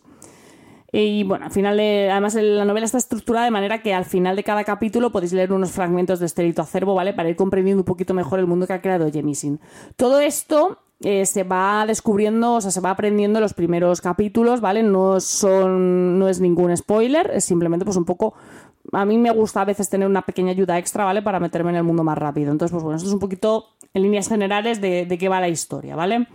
Y 0.92 1.24
bueno, 1.24 1.46
al 1.46 1.52
final, 1.52 1.80
además 1.80 2.36
la 2.36 2.66
novela 2.66 2.86
está 2.86 2.98
estructurada 2.98 3.46
de 3.46 3.52
manera 3.52 3.82
que 3.82 3.94
al 3.94 4.06
final 4.06 4.36
de 4.36 4.44
cada 4.44 4.64
capítulo 4.64 5.12
podéis 5.12 5.34
leer 5.34 5.52
unos 5.52 5.72
fragmentos 5.72 6.20
de 6.20 6.26
este 6.26 6.44
litoacervo, 6.44 6.96
¿vale? 6.96 7.14
Para 7.14 7.30
ir 7.30 7.36
comprendiendo 7.36 7.82
un 7.82 7.86
poquito 7.86 8.14
mejor 8.14 8.40
el 8.40 8.48
mundo 8.48 8.68
que 8.68 8.74
ha 8.74 8.82
creado 8.82 9.12
Jemisin. 9.12 9.60
Todo 9.98 10.20
esto 10.20 10.80
eh, 11.02 11.28
se 11.28 11.44
va 11.44 11.86
descubriendo, 11.86 12.56
o 12.56 12.62
sea, 12.62 12.72
se 12.72 12.82
va 12.82 12.90
aprendiendo 12.90 13.38
en 13.38 13.44
los 13.44 13.54
primeros 13.54 14.02
capítulos, 14.02 14.62
¿vale? 14.62 14.82
No 14.82 15.20
son, 15.20 16.18
no 16.18 16.28
es 16.28 16.40
ningún 16.40 16.76
spoiler, 16.76 17.30
es 17.36 17.46
simplemente 17.46 17.86
pues 17.86 17.98
un 17.98 18.06
poco 18.06 18.34
a 18.92 19.06
mí 19.06 19.18
me 19.18 19.32
gusta 19.32 19.62
a 19.62 19.66
veces 19.66 19.90
tener 19.90 20.08
una 20.08 20.22
pequeña 20.22 20.52
ayuda 20.52 20.78
extra, 20.78 21.06
¿vale? 21.06 21.22
Para 21.22 21.40
meterme 21.40 21.72
en 21.72 21.78
el 21.78 21.84
mundo 21.84 22.04
más 22.04 22.18
rápido. 22.18 22.52
Entonces, 22.52 22.72
pues 22.72 22.84
bueno, 22.84 22.98
esto 22.98 23.08
es 23.08 23.14
un 23.14 23.20
poquito 23.20 23.66
en 23.94 24.04
líneas 24.04 24.28
generales 24.28 24.82
de, 24.82 25.18
qué 25.20 25.30
va 25.30 25.40
la 25.40 25.50
historia, 25.50 25.96
¿vale? 25.96 26.28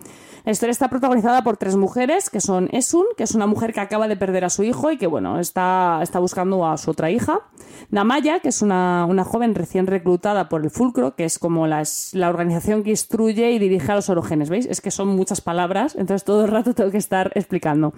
La 0.45 0.51
historia 0.51 0.73
está 0.73 0.89
protagonizada 0.89 1.45
por 1.45 1.57
tres 1.57 1.77
mujeres, 1.77 2.29
que 2.29 2.41
son 2.41 2.69
Esun, 2.73 3.05
que 3.17 3.23
es 3.23 3.35
una 3.37 3.47
mujer 3.47 3.73
que 3.73 3.79
acaba 3.79 4.09
de 4.09 4.17
perder 4.17 4.45
a 4.45 4.51
su 4.51 4.65
hijo 4.65 4.91
y 4.91 4.99
que, 4.99 5.07
bueno, 5.07 5.39
está, 5.39 6.01
está 6.03 6.19
buscando 6.19 6.67
a 6.67 6.77
su 6.79 6.91
otra 6.91 7.13
hija. 7.13 7.43
Namaya, 7.91 8.41
que 8.41 8.49
es 8.49 8.61
una, 8.61 9.07
una 9.09 9.23
joven 9.23 9.55
recién 9.55 9.87
reclutada 9.87 10.49
por 10.49 10.65
el 10.65 10.71
Fulcro, 10.71 11.15
que 11.15 11.25
es 11.25 11.39
como 11.39 11.67
la, 11.67 11.83
la 12.13 12.29
organización 12.29 12.83
que 12.83 12.91
instruye 12.91 13.53
y 13.53 13.59
dirige 13.59 13.93
a 13.93 13.95
los 13.97 14.09
orogenes, 14.09 14.51
¿veis? 14.51 14.67
Es 14.67 14.81
que 14.81 14.91
son 14.91 15.09
muchas 15.09 15.41
palabras, 15.41 15.95
entonces 15.95 16.25
todo 16.25 16.45
el 16.45 16.51
rato 16.51 16.75
tengo 16.75 16.91
que 16.91 16.99
estar 16.99 17.31
explicando. 17.35 17.93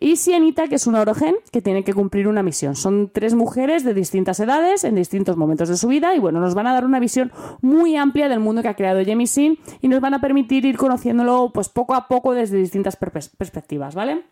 Y 0.00 0.16
Sienita, 0.16 0.66
que 0.66 0.76
es 0.76 0.86
una 0.88 1.00
orogen 1.00 1.36
que 1.52 1.62
tiene 1.62 1.84
que 1.84 1.94
cumplir 1.94 2.26
una 2.26 2.42
misión. 2.42 2.74
Son 2.74 3.10
tres 3.12 3.34
mujeres 3.34 3.84
de 3.84 3.94
distintas 3.94 4.40
edades, 4.40 4.82
en 4.82 4.94
distintos 4.96 5.36
momentos 5.36 5.68
de 5.68 5.76
su 5.76 5.88
vida, 5.88 6.14
y 6.16 6.18
bueno, 6.18 6.40
nos 6.40 6.54
van 6.54 6.66
a 6.66 6.72
dar 6.72 6.84
una 6.84 6.98
visión 6.98 7.30
muy 7.60 7.96
amplia 7.96 8.28
del 8.28 8.40
mundo 8.40 8.62
que 8.62 8.68
ha 8.68 8.74
creado 8.74 9.04
Jemisin 9.04 9.58
y 9.80 9.88
nos 9.88 10.00
van 10.00 10.14
a 10.14 10.20
permitir 10.20 10.64
ir 10.64 10.76
conociéndolo 10.76 11.50
pues 11.52 11.68
poco 11.68 11.83
a 11.92 12.08
poco 12.08 12.32
desde 12.32 12.56
distintas 12.56 12.96
perspectivas, 12.96 13.94
¿vale? 13.94 14.24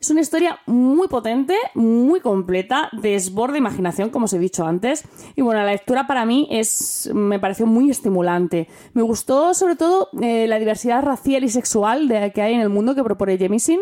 Es 0.00 0.10
una 0.10 0.20
historia 0.20 0.58
muy 0.66 1.08
potente, 1.08 1.56
muy 1.74 2.20
completa, 2.20 2.90
desborde 2.92 3.58
imaginación, 3.58 4.10
como 4.10 4.26
os 4.26 4.32
he 4.34 4.38
dicho 4.38 4.66
antes. 4.66 5.04
Y 5.36 5.42
bueno, 5.42 5.60
la 5.60 5.72
lectura 5.72 6.06
para 6.06 6.26
mí 6.26 6.46
es, 6.50 7.10
me 7.14 7.38
pareció 7.38 7.66
muy 7.66 7.90
estimulante. 7.90 8.68
Me 8.92 9.02
gustó 9.02 9.54
sobre 9.54 9.74
todo 9.74 10.10
eh, 10.20 10.46
la 10.48 10.58
diversidad 10.58 11.02
racial 11.02 11.44
y 11.44 11.48
sexual 11.48 12.08
de, 12.08 12.30
que 12.32 12.42
hay 12.42 12.54
en 12.54 12.60
el 12.60 12.68
mundo 12.68 12.94
que 12.94 13.02
propone 13.02 13.38
Jemisin. 13.38 13.80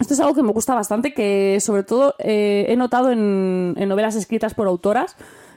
Esto 0.00 0.14
es 0.14 0.20
algo 0.20 0.34
que 0.34 0.42
me 0.42 0.52
gusta 0.52 0.74
bastante, 0.74 1.12
que 1.12 1.58
sobre 1.60 1.82
todo 1.82 2.14
eh, 2.18 2.66
he 2.68 2.76
notado 2.76 3.10
en, 3.10 3.74
novelas 3.88 4.14
escritas 4.14 4.54
por 4.54 4.66
autoras 4.66 5.16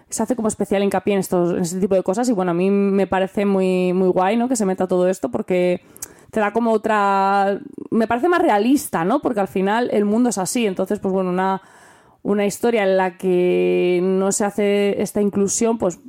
se 0.09 0.23
hace 0.23 0.35
como 0.35 0.47
especial 0.47 0.81
hincapié 0.81 1.13
en, 1.13 1.19
estos, 1.19 1.53
en 1.53 1.61
este 1.61 1.79
tipo 1.79 1.93
de 1.93 2.01
cosas 2.01 2.27
y 2.29 2.33
bueno, 2.33 2.49
a 2.49 2.55
mí 2.55 2.71
me 2.71 3.05
parece 3.05 3.45
muy, 3.45 3.93
muy 3.93 4.07
guay, 4.07 4.37
¿no? 4.37 4.49
Que 4.49 4.55
se 4.55 4.65
meta 4.65 4.87
todo 4.87 5.07
esto 5.07 5.29
porque 5.29 5.83
te 6.31 6.39
da 6.39 6.53
como 6.53 6.71
otra... 6.71 7.59
Me 7.91 8.07
parece 8.07 8.29
más 8.29 8.41
realista, 8.41 9.03
¿no? 9.03 9.19
Porque 9.21 9.39
al 9.39 9.47
final 9.47 9.89
el 9.91 10.05
mundo 10.05 10.29
es 10.29 10.37
así. 10.37 10.65
Entonces, 10.65 10.99
pues 10.99 11.13
bueno, 11.13 11.29
una, 11.29 11.61
una 12.23 12.45
historia 12.45 12.83
en 12.83 12.97
la 12.97 13.17
que 13.17 13.99
no 14.03 14.31
se 14.31 14.45
hace 14.45 15.01
esta 15.01 15.21
inclusión, 15.21 15.77
pues 15.77 15.99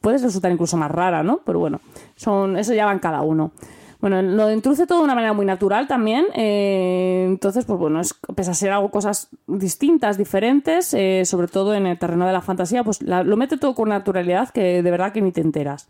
puede 0.00 0.18
resultar 0.18 0.50
incluso 0.50 0.76
más 0.76 0.90
rara, 0.90 1.22
¿no? 1.22 1.40
Pero 1.44 1.58
bueno, 1.58 1.80
son, 2.16 2.56
eso 2.56 2.72
ya 2.74 2.86
va 2.86 2.92
en 2.92 2.98
cada 2.98 3.22
uno. 3.22 3.52
Bueno, 4.00 4.20
lo 4.20 4.50
introduce 4.50 4.84
todo 4.86 4.98
de 4.98 5.04
una 5.04 5.14
manera 5.14 5.32
muy 5.32 5.46
natural 5.46 5.86
también. 5.86 6.26
Eh, 6.34 7.24
entonces, 7.28 7.64
pues 7.64 7.78
bueno, 7.78 8.00
es, 8.00 8.14
pese 8.34 8.50
a 8.50 8.54
ser 8.54 8.72
algo 8.72 8.90
cosas 8.90 9.28
distintas, 9.46 10.18
diferentes, 10.18 10.92
eh, 10.92 11.22
sobre 11.24 11.46
todo 11.46 11.72
en 11.74 11.86
el 11.86 11.98
terreno 11.98 12.26
de 12.26 12.32
la 12.32 12.40
fantasía, 12.40 12.82
pues 12.82 13.00
lo 13.00 13.36
mete 13.36 13.58
todo 13.58 13.76
con 13.76 13.90
naturalidad 13.90 14.50
que 14.50 14.82
de 14.82 14.90
verdad 14.90 15.12
que 15.12 15.22
ni 15.22 15.30
te 15.30 15.40
enteras. 15.40 15.86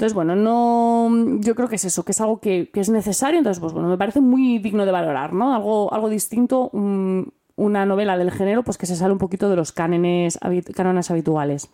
Entonces, 0.00 0.14
bueno, 0.14 0.34
no. 0.34 1.10
Yo 1.40 1.54
creo 1.54 1.68
que 1.68 1.76
es 1.76 1.84
eso, 1.84 2.06
que 2.06 2.12
es 2.12 2.20
algo 2.22 2.40
que, 2.40 2.70
es 2.72 2.88
necesario. 2.88 3.36
Entonces, 3.36 3.60
pues 3.60 3.74
bueno, 3.74 3.86
me 3.86 3.98
parece 3.98 4.22
muy 4.22 4.58
digno 4.58 4.86
de 4.86 4.92
valorar, 4.92 5.34
¿no? 5.34 5.54
Algo, 5.54 5.92
algo 5.92 6.08
distinto, 6.08 6.70
una 6.72 7.84
novela 7.84 8.16
del 8.16 8.30
género, 8.30 8.62
pues 8.64 8.78
que 8.78 8.86
se 8.86 8.96
sale 8.96 9.12
un 9.12 9.18
poquito 9.18 9.50
de 9.50 9.56
los 9.56 9.72
cánones, 9.72 10.38
cánones 10.74 11.10
habituales. 11.10 11.68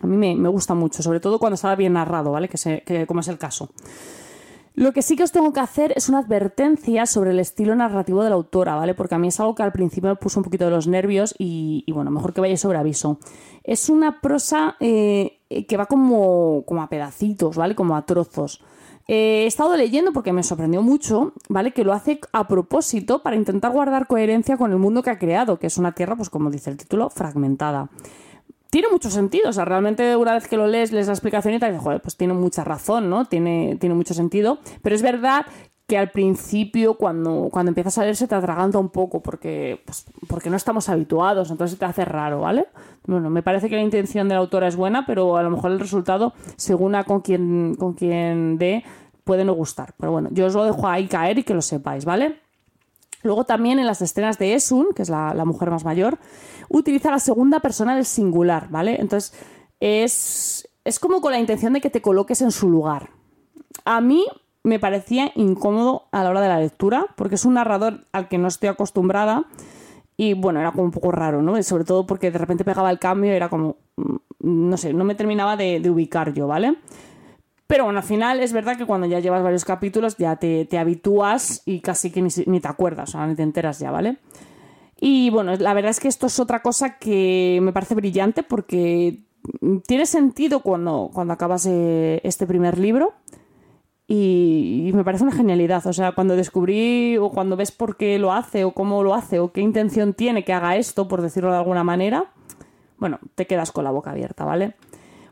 A 0.00 0.08
mí 0.08 0.34
me, 0.34 0.48
gusta 0.48 0.74
mucho, 0.74 1.00
sobre 1.04 1.20
todo 1.20 1.38
cuando 1.38 1.54
está 1.54 1.72
bien 1.76 1.92
narrado, 1.92 2.32
¿vale? 2.32 2.48
Que, 2.48 2.82
que 2.84 3.06
como 3.06 3.20
es 3.20 3.28
el 3.28 3.38
caso. 3.38 3.70
Lo 4.74 4.92
que 4.92 5.02
sí 5.02 5.14
que 5.14 5.22
os 5.22 5.30
tengo 5.30 5.52
que 5.52 5.60
hacer 5.60 5.92
es 5.94 6.08
una 6.08 6.18
advertencia 6.18 7.06
sobre 7.06 7.30
el 7.30 7.38
estilo 7.38 7.76
narrativo 7.76 8.24
de 8.24 8.30
la 8.30 8.34
autora, 8.34 8.74
¿vale? 8.74 8.94
Porque 8.94 9.14
a 9.14 9.18
mí 9.18 9.28
es 9.28 9.38
algo 9.38 9.54
que 9.54 9.62
al 9.62 9.70
principio 9.70 10.10
me 10.10 10.16
puso 10.16 10.40
un 10.40 10.44
poquito 10.44 10.64
de 10.64 10.72
los 10.72 10.88
nervios 10.88 11.36
y, 11.38 11.84
bueno, 11.92 12.10
mejor 12.10 12.32
que 12.32 12.40
vaya 12.40 12.56
sobre 12.56 12.78
aviso. 12.78 13.20
Es 13.62 13.88
una 13.88 14.20
prosa 14.20 14.74
eh, 14.80 15.43
que 15.68 15.76
va 15.76 15.86
como, 15.86 16.64
como, 16.66 16.82
a 16.82 16.88
pedacitos, 16.88 17.56
¿vale? 17.56 17.74
Como 17.74 17.96
a 17.96 18.06
trozos. 18.06 18.62
Eh, 19.06 19.44
he 19.44 19.46
estado 19.46 19.76
leyendo 19.76 20.12
porque 20.12 20.32
me 20.32 20.42
sorprendió 20.42 20.82
mucho, 20.82 21.32
¿vale? 21.48 21.72
Que 21.72 21.84
lo 21.84 21.92
hace 21.92 22.20
a 22.32 22.48
propósito 22.48 23.22
para 23.22 23.36
intentar 23.36 23.72
guardar 23.72 24.06
coherencia 24.06 24.56
con 24.56 24.72
el 24.72 24.78
mundo 24.78 25.02
que 25.02 25.10
ha 25.10 25.18
creado, 25.18 25.58
que 25.58 25.66
es 25.66 25.76
una 25.76 25.92
tierra, 25.92 26.16
pues 26.16 26.30
como 26.30 26.50
dice 26.50 26.70
el 26.70 26.76
título, 26.76 27.10
fragmentada 27.10 27.90
tiene 28.74 28.88
mucho 28.90 29.08
sentido. 29.08 29.50
O 29.50 29.52
sea, 29.52 29.64
realmente 29.64 30.16
una 30.16 30.34
vez 30.34 30.48
que 30.48 30.56
lo 30.56 30.66
lees, 30.66 30.90
lees 30.90 31.06
la 31.06 31.12
explicación 31.12 31.54
y 31.54 31.60
te 31.60 31.66
dices, 31.66 31.80
joder, 31.80 32.02
pues 32.02 32.16
tiene 32.16 32.34
mucha 32.34 32.64
razón, 32.64 33.08
¿no? 33.08 33.24
Tiene, 33.26 33.76
tiene 33.78 33.94
mucho 33.94 34.14
sentido. 34.14 34.58
Pero 34.82 34.96
es 34.96 35.02
verdad 35.02 35.46
que 35.86 35.98
al 35.98 36.10
principio, 36.10 36.94
cuando, 36.94 37.48
cuando 37.52 37.70
empiezas 37.70 37.98
a 37.98 38.02
leer, 38.02 38.16
se 38.16 38.26
te 38.26 38.34
atraganta 38.34 38.78
un 38.78 38.88
poco 38.88 39.20
porque, 39.20 39.82
pues, 39.84 40.06
porque 40.28 40.48
no 40.48 40.56
estamos 40.56 40.88
habituados, 40.88 41.50
entonces 41.50 41.78
te 41.78 41.84
hace 41.84 42.06
raro, 42.06 42.40
¿vale? 42.40 42.66
Bueno, 43.06 43.28
me 43.28 43.42
parece 43.42 43.68
que 43.68 43.76
la 43.76 43.82
intención 43.82 44.28
de 44.28 44.34
la 44.34 44.40
autora 44.40 44.66
es 44.66 44.76
buena, 44.76 45.04
pero 45.04 45.36
a 45.36 45.42
lo 45.42 45.50
mejor 45.50 45.72
el 45.72 45.80
resultado, 45.80 46.32
según 46.56 46.94
a 46.94 47.04
con 47.04 47.20
quien, 47.20 47.74
con 47.74 47.96
dé, 47.96 48.82
puede 49.24 49.44
no 49.44 49.52
gustar. 49.52 49.94
Pero 49.98 50.12
bueno, 50.12 50.30
yo 50.32 50.46
os 50.46 50.54
lo 50.54 50.64
dejo 50.64 50.88
ahí 50.88 51.06
caer 51.06 51.38
y 51.38 51.42
que 51.42 51.52
lo 51.52 51.60
sepáis, 51.60 52.06
¿vale? 52.06 52.40
Luego 53.22 53.44
también 53.44 53.78
en 53.78 53.86
las 53.86 54.00
escenas 54.00 54.38
de 54.38 54.54
Esun, 54.54 54.88
que 54.94 55.02
es 55.02 55.10
la, 55.10 55.34
mujer 55.44 55.70
más 55.70 55.84
mayor, 55.84 56.18
utiliza 56.70 57.10
la 57.10 57.18
segunda 57.18 57.60
persona 57.60 57.94
del 57.94 58.06
singular, 58.06 58.68
¿vale? 58.70 58.96
Entonces 58.98 59.34
es, 59.80 60.66
es 60.84 60.98
como 60.98 61.20
con 61.20 61.32
la 61.32 61.38
intención 61.38 61.74
de 61.74 61.82
que 61.82 61.90
te 61.90 62.00
coloques 62.00 62.40
en 62.40 62.52
su 62.52 62.70
lugar. 62.70 63.10
A 63.84 64.00
mí 64.00 64.26
me 64.64 64.78
parecía 64.78 65.30
incómodo 65.36 66.08
a 66.10 66.24
la 66.24 66.30
hora 66.30 66.40
de 66.40 66.48
la 66.48 66.58
lectura, 66.58 67.06
porque 67.16 67.36
es 67.36 67.44
un 67.44 67.54
narrador 67.54 68.00
al 68.12 68.28
que 68.28 68.38
no 68.38 68.48
estoy 68.48 68.70
acostumbrada 68.70 69.44
y 70.16 70.32
bueno, 70.34 70.60
era 70.60 70.72
como 70.72 70.84
un 70.84 70.90
poco 70.90 71.12
raro, 71.12 71.42
¿no? 71.42 71.58
Y 71.58 71.62
sobre 71.62 71.84
todo 71.84 72.06
porque 72.06 72.30
de 72.30 72.38
repente 72.38 72.64
pegaba 72.64 72.90
el 72.90 72.98
cambio 72.98 73.30
y 73.32 73.36
era 73.36 73.50
como, 73.50 73.76
mm, 73.96 74.16
no 74.40 74.76
sé, 74.78 74.94
no 74.94 75.04
me 75.04 75.14
terminaba 75.14 75.56
de, 75.56 75.82
ubicar 75.90 76.32
yo, 76.32 76.46
¿vale? 76.46 76.76
Pero 77.66 77.84
bueno, 77.84 77.98
al 77.98 78.04
final 78.04 78.40
es 78.40 78.52
verdad 78.52 78.76
que 78.76 78.86
cuando 78.86 79.06
ya 79.06 79.20
llevas 79.20 79.42
varios 79.42 79.64
capítulos 79.64 80.16
ya 80.16 80.36
te, 80.36 80.66
habitúas 80.78 81.62
y 81.66 81.80
casi 81.80 82.10
que 82.10 82.22
ni, 82.22 82.60
te 82.60 82.68
acuerdas, 82.68 83.10
o 83.10 83.12
sea, 83.12 83.26
ni 83.26 83.34
te 83.34 83.42
enteras 83.42 83.78
ya, 83.80 83.90
¿vale? 83.90 84.18
Y 84.98 85.28
bueno, 85.30 85.54
la 85.56 85.74
verdad 85.74 85.90
es 85.90 86.00
que 86.00 86.08
esto 86.08 86.26
es 86.26 86.38
otra 86.40 86.62
cosa 86.62 86.98
que 86.98 87.58
me 87.62 87.72
parece 87.72 87.94
brillante 87.94 88.42
porque 88.42 89.24
tiene 89.86 90.06
sentido 90.06 90.60
cuando, 90.60 91.10
cuando 91.12 91.34
acabas 91.34 91.66
eh, 91.66 92.20
este 92.22 92.46
primer 92.46 92.78
libro 92.78 93.12
y, 94.06 94.90
me 94.94 95.04
parece 95.04 95.24
una 95.24 95.34
genialidad. 95.34 95.86
O 95.86 95.92
sea, 95.92 96.12
cuando 96.12 96.36
descubrí 96.36 97.16
o 97.16 97.30
cuando 97.30 97.56
ves 97.56 97.72
por 97.72 97.96
qué 97.96 98.18
lo 98.18 98.32
hace 98.32 98.64
o 98.64 98.72
cómo 98.72 99.02
lo 99.02 99.14
hace 99.14 99.38
o 99.38 99.52
qué 99.52 99.60
intención 99.60 100.14
tiene 100.14 100.44
que 100.44 100.52
haga 100.52 100.76
esto, 100.76 101.08
por 101.08 101.22
decirlo 101.22 101.50
de 101.50 101.58
alguna 101.58 101.84
manera, 101.84 102.32
bueno, 102.98 103.18
te 103.34 103.46
quedas 103.46 103.72
con 103.72 103.84
la 103.84 103.90
boca 103.90 104.10
abierta, 104.10 104.44
¿vale? 104.44 104.74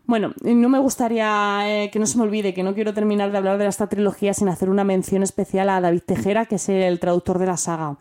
Bueno, 0.05 0.33
no 0.43 0.69
me 0.69 0.81
gustaría 0.81 1.62
eh, 1.67 1.91
que 1.91 1.99
no 1.99 2.07
se 2.07 2.19
me 2.19 2.25
olvide 2.25 2.55
que 2.55 2.64
no 2.64 2.75
quiero 2.75 2.93
terminar 2.93 3.31
de 3.31 3.38
hablar 3.38 3.57
de 3.59 3.67
esta 3.67 3.87
trilogía 3.87 4.35
sin 4.35 4.49
hacer 4.49 4.69
una 4.69 4.85
mención 4.85 5.23
especial 5.23 5.69
a 5.69 5.81
David 5.81 6.02
Tejera, 6.05 6.47
que 6.47 6.57
es 6.57 6.69
el 6.69 6.99
traductor 6.99 7.38
de 7.38 7.47
la 7.47 7.57
saga. 7.57 7.99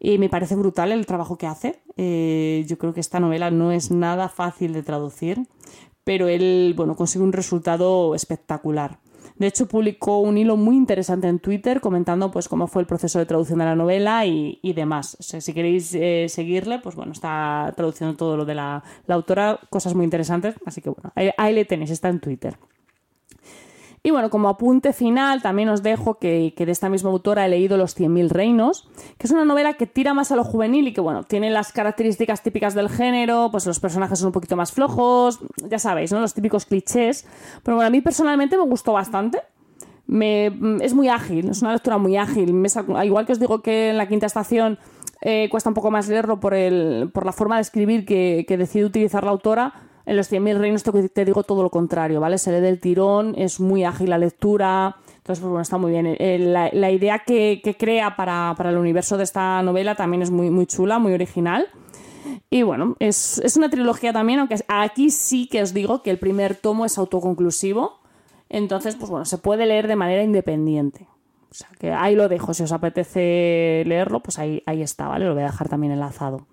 Y 0.00 0.18
me 0.18 0.28
parece 0.28 0.56
brutal 0.56 0.92
el 0.92 1.04
trabajo 1.04 1.36
que 1.36 1.46
hace. 1.46 1.82
Eh, 1.96 2.64
yo 2.66 2.78
creo 2.78 2.94
que 2.94 3.00
esta 3.00 3.20
novela 3.20 3.50
no 3.50 3.70
es 3.70 3.90
nada 3.90 4.28
fácil 4.28 4.72
de 4.72 4.82
traducir, 4.82 5.46
pero 6.04 6.28
él, 6.28 6.74
bueno, 6.76 6.96
consigue 6.96 7.24
un 7.24 7.32
resultado 7.32 8.14
espectacular. 8.14 8.98
De 9.38 9.46
hecho, 9.46 9.66
publicó 9.66 10.18
un 10.18 10.38
hilo 10.38 10.56
muy 10.56 10.76
interesante 10.76 11.28
en 11.28 11.38
Twitter 11.38 11.80
comentando 11.80 12.30
pues 12.30 12.48
cómo 12.48 12.66
fue 12.66 12.82
el 12.82 12.86
proceso 12.86 13.18
de 13.18 13.26
traducción 13.26 13.58
de 13.58 13.66
la 13.66 13.74
novela 13.74 14.24
y, 14.24 14.72
demás. 14.72 15.16
si 15.20 15.52
queréis 15.52 15.94
eh, 15.94 16.26
seguirle, 16.28 16.78
pues 16.78 16.94
bueno, 16.94 17.12
está 17.12 17.72
traduciendo 17.76 18.16
todo 18.16 18.36
lo 18.36 18.44
de 18.44 18.54
la, 18.54 18.82
autora, 19.08 19.60
cosas 19.70 19.94
muy 19.94 20.04
interesantes. 20.04 20.54
Así 20.64 20.80
que 20.80 20.90
bueno, 20.90 21.12
ahí 21.36 21.54
le 21.54 21.64
tenéis, 21.64 21.90
está 21.90 22.08
en 22.08 22.20
Twitter. 22.20 22.58
Y 24.06 24.12
bueno, 24.12 24.30
como 24.30 24.48
apunte 24.48 24.92
final, 24.92 25.42
también 25.42 25.68
os 25.68 25.82
dejo 25.82 26.20
que, 26.20 26.54
de 26.56 26.70
esta 26.70 26.88
misma 26.88 27.10
autora 27.10 27.44
he 27.44 27.48
leído 27.48 27.76
Los 27.76 27.98
100.000 27.98 28.28
reinos, 28.28 28.88
que 29.18 29.26
es 29.26 29.32
una 29.32 29.44
novela 29.44 29.72
que 29.74 29.88
tira 29.88 30.14
más 30.14 30.30
a 30.30 30.36
lo 30.36 30.44
juvenil 30.44 30.86
y 30.86 30.92
que, 30.92 31.00
bueno, 31.00 31.24
tiene 31.24 31.50
las 31.50 31.72
características 31.72 32.40
típicas 32.40 32.76
del 32.76 32.88
género, 32.88 33.48
pues 33.50 33.66
los 33.66 33.80
personajes 33.80 34.20
son 34.20 34.28
un 34.28 34.32
poquito 34.32 34.54
más 34.54 34.70
flojos, 34.70 35.40
ya 35.68 35.80
sabéis, 35.80 36.12
¿no? 36.12 36.20
Los 36.20 36.34
típicos 36.34 36.66
clichés. 36.66 37.26
Pero 37.64 37.78
bueno, 37.78 37.88
a 37.88 37.90
mí 37.90 38.00
personalmente 38.00 38.56
me 38.56 38.62
gustó 38.62 38.92
bastante. 38.92 39.42
Me, 40.06 40.56
es 40.82 40.94
muy 40.94 41.08
ágil, 41.08 41.48
es 41.48 41.62
una 41.62 41.72
lectura 41.72 41.98
muy 41.98 42.16
ágil. 42.16 42.54
igual 43.02 43.26
que 43.26 43.32
os 43.32 43.40
digo 43.40 43.60
que 43.60 43.90
en 43.90 43.96
la 43.96 44.06
quinta 44.06 44.26
estación 44.26 44.78
eh, 45.20 45.48
cuesta 45.50 45.70
un 45.70 45.74
poco 45.74 45.90
más 45.90 46.06
leerlo 46.06 46.38
por, 46.38 46.54
el, 46.54 47.10
por 47.12 47.26
la 47.26 47.32
forma 47.32 47.56
de 47.56 47.62
escribir 47.62 48.06
que, 48.06 48.44
que 48.46 48.56
decide 48.56 48.84
utilizar 48.84 49.24
la 49.24 49.32
autora 49.32 49.74
en 50.06 50.16
los 50.16 50.30
100.000 50.30 50.56
reinos 50.56 50.82
te, 50.82 51.24
digo 51.24 51.42
todo 51.42 51.62
lo 51.62 51.70
contrario, 51.70 52.20
¿vale? 52.20 52.38
Se 52.38 52.52
lee 52.52 52.60
del 52.60 52.80
tirón, 52.80 53.34
es 53.36 53.58
muy 53.60 53.84
ágil 53.84 54.10
la 54.10 54.18
lectura, 54.18 54.96
entonces, 55.26 55.42
pues 55.42 55.50
bueno, 55.50 55.62
está 55.62 55.76
muy 55.76 55.90
bien. 55.90 56.06
Eh, 56.06 56.38
la, 56.38 56.90
idea 56.92 57.18
que, 57.26 57.60
crea 57.76 58.14
para, 58.14 58.54
el 58.70 58.78
universo 58.78 59.16
de 59.16 59.24
esta 59.24 59.60
novela 59.62 59.96
también 59.96 60.22
es 60.22 60.30
muy, 60.30 60.66
chula, 60.66 61.00
muy 61.00 61.12
original. 61.14 61.66
Y 62.48 62.62
bueno, 62.62 62.94
es, 63.00 63.42
una 63.56 63.68
trilogía 63.68 64.12
también, 64.12 64.38
aunque 64.38 64.54
aquí 64.68 65.10
sí 65.10 65.48
que 65.48 65.62
os 65.62 65.74
digo 65.74 66.04
que 66.04 66.12
el 66.12 66.20
primer 66.20 66.54
tomo 66.54 66.84
es 66.86 66.96
autoconclusivo. 66.96 67.98
Entonces, 68.48 68.94
pues 68.94 69.10
bueno, 69.10 69.24
se 69.24 69.38
puede 69.38 69.66
leer 69.66 69.88
de 69.88 69.96
manera 69.96 70.22
independiente. 70.22 71.08
O 71.50 71.54
sea, 71.54 71.70
que 71.80 71.92
ahí 71.92 72.14
lo 72.14 72.28
dejo. 72.28 72.54
Si 72.54 72.62
os 72.62 72.70
apetece 72.70 73.82
leerlo, 73.84 74.20
pues 74.20 74.38
ahí 74.38 74.62
está, 74.64 75.08
¿vale? 75.08 75.24
Lo 75.24 75.34
voy 75.34 75.42
a 75.42 75.46
dejar 75.46 75.68
también 75.68 75.92
enlazado. 75.92 76.46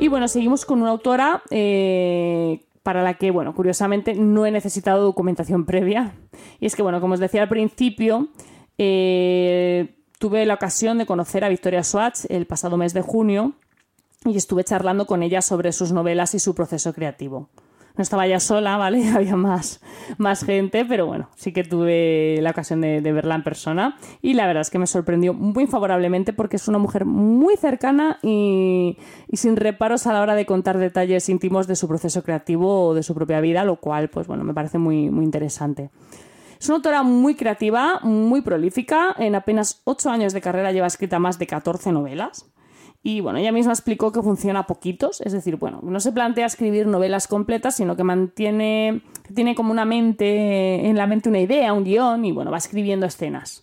Y 0.00 0.08
bueno, 0.08 0.28
seguimos 0.28 0.64
con 0.64 0.80
una 0.80 0.90
autora 0.90 1.42
eh, 1.50 2.64
para 2.82 3.02
la 3.02 3.18
que, 3.18 3.30
bueno, 3.30 3.54
curiosamente 3.54 4.14
no 4.14 4.46
he 4.46 4.50
necesitado 4.50 5.04
documentación 5.04 5.66
previa. 5.66 6.14
Y 6.58 6.64
es 6.64 6.74
que, 6.74 6.82
bueno, 6.82 7.02
como 7.02 7.14
os 7.14 7.20
decía 7.20 7.42
al 7.42 7.50
principio, 7.50 8.28
eh, 8.78 9.94
tuve 10.18 10.46
la 10.46 10.54
ocasión 10.54 10.96
de 10.96 11.04
conocer 11.04 11.44
a 11.44 11.50
Victoria 11.50 11.84
Swatch 11.84 12.20
el 12.30 12.46
pasado 12.46 12.78
mes 12.78 12.94
de 12.94 13.02
junio 13.02 13.52
y 14.24 14.38
estuve 14.38 14.64
charlando 14.64 15.06
con 15.06 15.22
ella 15.22 15.42
sobre 15.42 15.70
sus 15.72 15.92
novelas 15.92 16.34
y 16.34 16.38
su 16.38 16.54
proceso 16.54 16.94
creativo. 16.94 17.50
No 17.96 18.02
estaba 18.02 18.26
ya 18.26 18.40
sola, 18.40 18.76
¿vale? 18.76 19.08
Había 19.14 19.36
más, 19.36 19.80
más 20.18 20.44
gente, 20.44 20.84
pero 20.84 21.06
bueno, 21.06 21.28
sí 21.36 21.52
que 21.52 21.64
tuve 21.64 22.38
la 22.40 22.50
ocasión 22.50 22.80
de, 22.80 23.00
verla 23.00 23.34
en 23.34 23.42
persona 23.42 23.96
y 24.22 24.34
la 24.34 24.46
verdad 24.46 24.60
es 24.62 24.70
que 24.70 24.78
me 24.78 24.86
sorprendió 24.86 25.34
muy 25.34 25.66
favorablemente 25.66 26.32
porque 26.32 26.56
es 26.56 26.68
una 26.68 26.78
mujer 26.78 27.04
muy 27.04 27.56
cercana 27.56 28.18
y, 28.22 28.96
sin 29.32 29.56
reparos 29.56 30.06
a 30.06 30.12
la 30.12 30.22
hora 30.22 30.34
de 30.34 30.46
contar 30.46 30.78
detalles 30.78 31.28
íntimos 31.28 31.66
de 31.66 31.76
su 31.76 31.88
proceso 31.88 32.22
creativo 32.22 32.88
o 32.88 32.94
de 32.94 33.02
su 33.02 33.14
propia 33.14 33.40
vida, 33.40 33.64
lo 33.64 33.76
cual, 33.76 34.08
pues 34.08 34.26
bueno, 34.26 34.44
me 34.44 34.54
parece 34.54 34.78
muy, 34.78 35.10
muy 35.10 35.24
interesante. 35.24 35.90
Es 36.60 36.68
una 36.68 36.76
autora 36.76 37.02
muy 37.02 37.34
creativa, 37.36 38.00
muy 38.02 38.42
prolífica. 38.42 39.14
En 39.18 39.34
apenas 39.34 39.80
8 39.84 40.10
años 40.10 40.34
de 40.34 40.42
carrera 40.42 40.72
lleva 40.72 40.86
escrita 40.86 41.18
más 41.18 41.38
de 41.38 41.46
14 41.46 41.90
novelas. 41.90 42.50
Y 43.02 43.20
bueno, 43.20 43.38
ella 43.38 43.52
misma 43.52 43.72
explicó 43.72 44.12
que 44.12 44.22
funciona 44.22 44.60
a 44.60 44.66
poquitos, 44.66 45.22
es 45.22 45.32
decir, 45.32 45.56
bueno, 45.56 45.80
no 45.82 46.00
se 46.00 46.12
plantea 46.12 46.44
escribir 46.44 46.86
novelas 46.86 47.28
completas, 47.28 47.76
sino 47.76 47.96
que 47.96 48.04
mantiene, 48.04 49.02
tiene 49.34 49.54
como 49.54 49.70
una 49.70 49.86
mente, 49.86 50.86
en 50.86 50.96
la 50.96 51.06
mente 51.06 51.30
una 51.30 51.40
idea, 51.40 51.72
un 51.72 51.84
guion, 51.84 52.24
y 52.26 52.32
bueno, 52.32 52.50
va 52.50 52.58
escribiendo 52.58 53.06
escenas. 53.06 53.62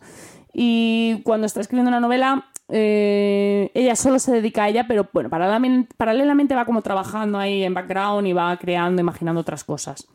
Y 0.54 1.22
cuando 1.24 1.46
está 1.46 1.62
escribiendo 1.62 1.90
una 1.90 2.00
novela, 2.00 2.48
eh, 2.70 3.70
ella 3.76 3.96
solo 3.96 4.18
se 4.18 4.32
dedica 4.32 4.64
a 4.64 4.70
ella, 4.70 4.86
pero 4.88 5.08
bueno, 5.14 5.30
paralelamente, 5.30 6.56
va 6.56 6.66
como 6.66 6.82
trabajando 6.82 7.38
ahí 7.38 7.64
en 7.64 7.76
background 7.76 8.28
y 8.28 8.34
va 8.34 8.58
creando, 8.58 9.02
imaginando 9.02 9.42
otras 9.42 9.64
cosas. 9.64 10.08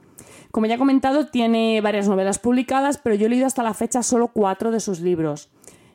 Como 0.50 0.66
ya 0.66 0.74
he 0.74 0.78
comentado, 0.78 1.28
tiene 1.28 1.80
varias 1.80 2.08
novelas 2.08 2.40
publicadas, 2.40 2.98
pero 2.98 3.14
yo 3.14 3.26
he 3.26 3.30
leído 3.30 3.46
hasta 3.46 3.62
la 3.62 3.72
fecha 3.72 4.02
solo 4.02 4.28
cuatro 4.28 4.72
de 4.72 4.80
sus 4.80 5.00
libros. 5.00 5.48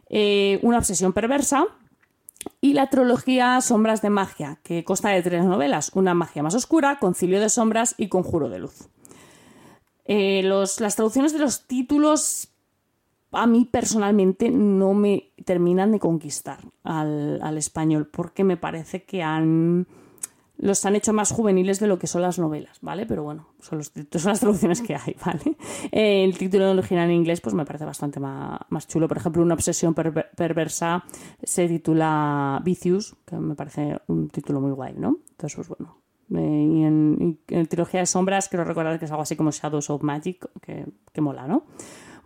Eh, 0.10 0.60
una 0.64 0.78
obsesión 0.78 1.12
perversa, 1.12 1.66
y 2.62 2.74
la 2.74 2.90
trilogía 2.90 3.60
Sombras 3.62 4.02
de 4.02 4.10
Magia, 4.10 4.60
que 4.64 4.84
consta 4.84 5.10
de 5.10 5.22
tres 5.22 5.44
novelas, 5.46 5.92
una 5.94 6.14
magia 6.14 6.44
más 6.44 6.56
oscura, 6.56 7.00
Concilio 7.00 7.40
de 7.40 7.50
Sombras 7.50 7.96
y 7.98 8.08
Conjuro 8.10 8.50
de 8.50 8.60
Luz. 8.60 8.90
Eh, 10.06 10.42
las 10.44 10.96
traducciones 10.96 11.34
de 11.34 11.40
los 11.40 11.68
títulos 11.68 12.50
a 13.32 13.46
mí 13.46 13.66
personalmente 13.66 14.50
no 14.50 14.94
me 14.94 15.32
terminan 15.44 15.92
de 15.92 16.00
conquistar 16.00 16.60
al 16.84 17.58
español 17.58 18.08
porque 18.08 18.44
me 18.44 18.56
parece 18.56 19.04
que 19.04 19.22
han 19.22 19.86
los 20.58 20.86
han 20.86 20.96
hecho 20.96 21.14
más 21.14 21.32
juveniles 21.32 21.80
de 21.80 21.88
lo 21.88 22.00
que 22.00 22.08
son 22.08 22.22
las 22.22 22.40
novelas, 22.40 22.78
¿vale? 22.82 23.06
Pero 23.06 23.24
bueno, 23.24 23.48
son, 23.60 23.80
los, 23.80 23.92
son 24.12 24.32
las 24.32 24.40
traducciones 24.40 24.82
que 24.82 24.96
hay, 24.96 25.16
¿vale? 25.26 25.58
Eh, 25.92 26.24
el 26.24 26.38
título 26.38 26.72
original 26.72 27.10
en 27.10 27.16
inglés 27.16 27.42
pues 27.42 27.56
me 27.56 27.66
parece 27.66 27.86
bastante 27.86 28.20
más, 28.20 28.88
chulo. 28.88 29.08
Por 29.08 29.18
ejemplo, 29.18 29.42
Una 29.42 29.54
obsesión 29.54 29.94
perversa 29.94 31.04
se 31.44 31.68
titula 31.68 32.62
Vicious, 32.64 33.16
que 33.26 33.36
me 33.38 33.56
parece 33.56 34.00
un 34.08 34.30
título 34.30 34.62
muy 34.62 34.72
guay, 34.72 34.96
¿no? 34.98 35.18
Entonces, 35.32 35.56
pues 35.56 35.68
bueno. 35.68 35.98
Eh, 36.36 36.70
y, 36.74 36.84
en, 36.84 37.40
en, 37.48 37.68
Trilogía 37.68 38.02
de 38.02 38.06
Sombras 38.06 38.50
quiero 38.50 38.66
recordar 38.66 39.00
que 39.00 39.06
es 39.06 39.12
algo 39.12 39.24
así 39.24 39.38
como 39.38 39.52
Shadows 39.52 39.90
of 39.90 40.04
Magic, 40.04 40.50
que, 40.62 40.86
que 41.14 41.22
mola, 41.22 41.48
¿no? 41.48 41.64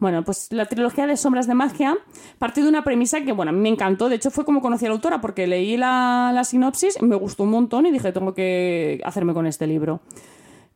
Bueno, 0.01 0.23
pues 0.23 0.47
la 0.51 0.65
trilogía 0.65 1.05
de 1.05 1.15
Sombras 1.15 1.45
de 1.45 1.53
Magia 1.53 1.95
partió 2.39 2.63
de 2.63 2.69
una 2.69 2.83
premisa 2.83 3.21
que, 3.21 3.33
bueno, 3.33 3.51
a 3.51 3.53
mí 3.53 3.59
me 3.59 3.69
encantó. 3.69 4.09
De 4.09 4.15
hecho, 4.15 4.31
fue 4.31 4.43
como 4.43 4.59
conocí 4.59 4.85
a 4.85 4.89
la 4.89 4.95
autora, 4.95 5.21
porque 5.21 5.45
leí 5.45 5.77
la, 5.77 6.31
la 6.33 6.43
sinopsis, 6.43 6.99
me 7.03 7.15
gustó 7.15 7.43
un 7.43 7.51
montón 7.51 7.85
y 7.85 7.91
dije, 7.91 8.11
tengo 8.11 8.33
que 8.33 8.99
hacerme 9.05 9.35
con 9.35 9.45
este 9.45 9.67
libro. 9.67 10.01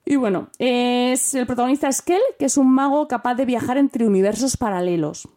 Y 0.05 0.15
bueno, 0.15 0.49
es 0.59 1.33
el 1.33 1.47
protagonista 1.47 1.87
es 1.87 2.03
que 2.03 2.19
es 2.37 2.55
un 2.55 2.71
mago 2.71 3.07
capaz 3.07 3.33
de 3.33 3.45
viajar 3.45 3.79
entre 3.79 4.05
universos 4.05 4.57
paralelos. 4.57 5.27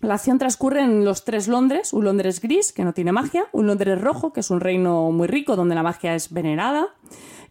La 0.00 0.14
acción 0.14 0.40
transcurre 0.40 0.82
en 0.82 1.04
los 1.04 1.24
tres 1.24 1.46
Londres, 1.46 1.92
un 1.92 2.04
Londres 2.04 2.40
gris, 2.40 2.72
que 2.72 2.82
no 2.82 2.94
tiene 2.94 3.12
magia, 3.12 3.44
un 3.52 3.68
Londres 3.68 4.00
rojo, 4.00 4.32
que 4.32 4.40
es 4.40 4.50
un 4.50 4.58
reino 4.58 5.12
muy 5.12 5.28
rico 5.28 5.54
donde 5.54 5.76
la 5.76 5.84
magia 5.84 6.16
es 6.16 6.32
venerada, 6.32 6.88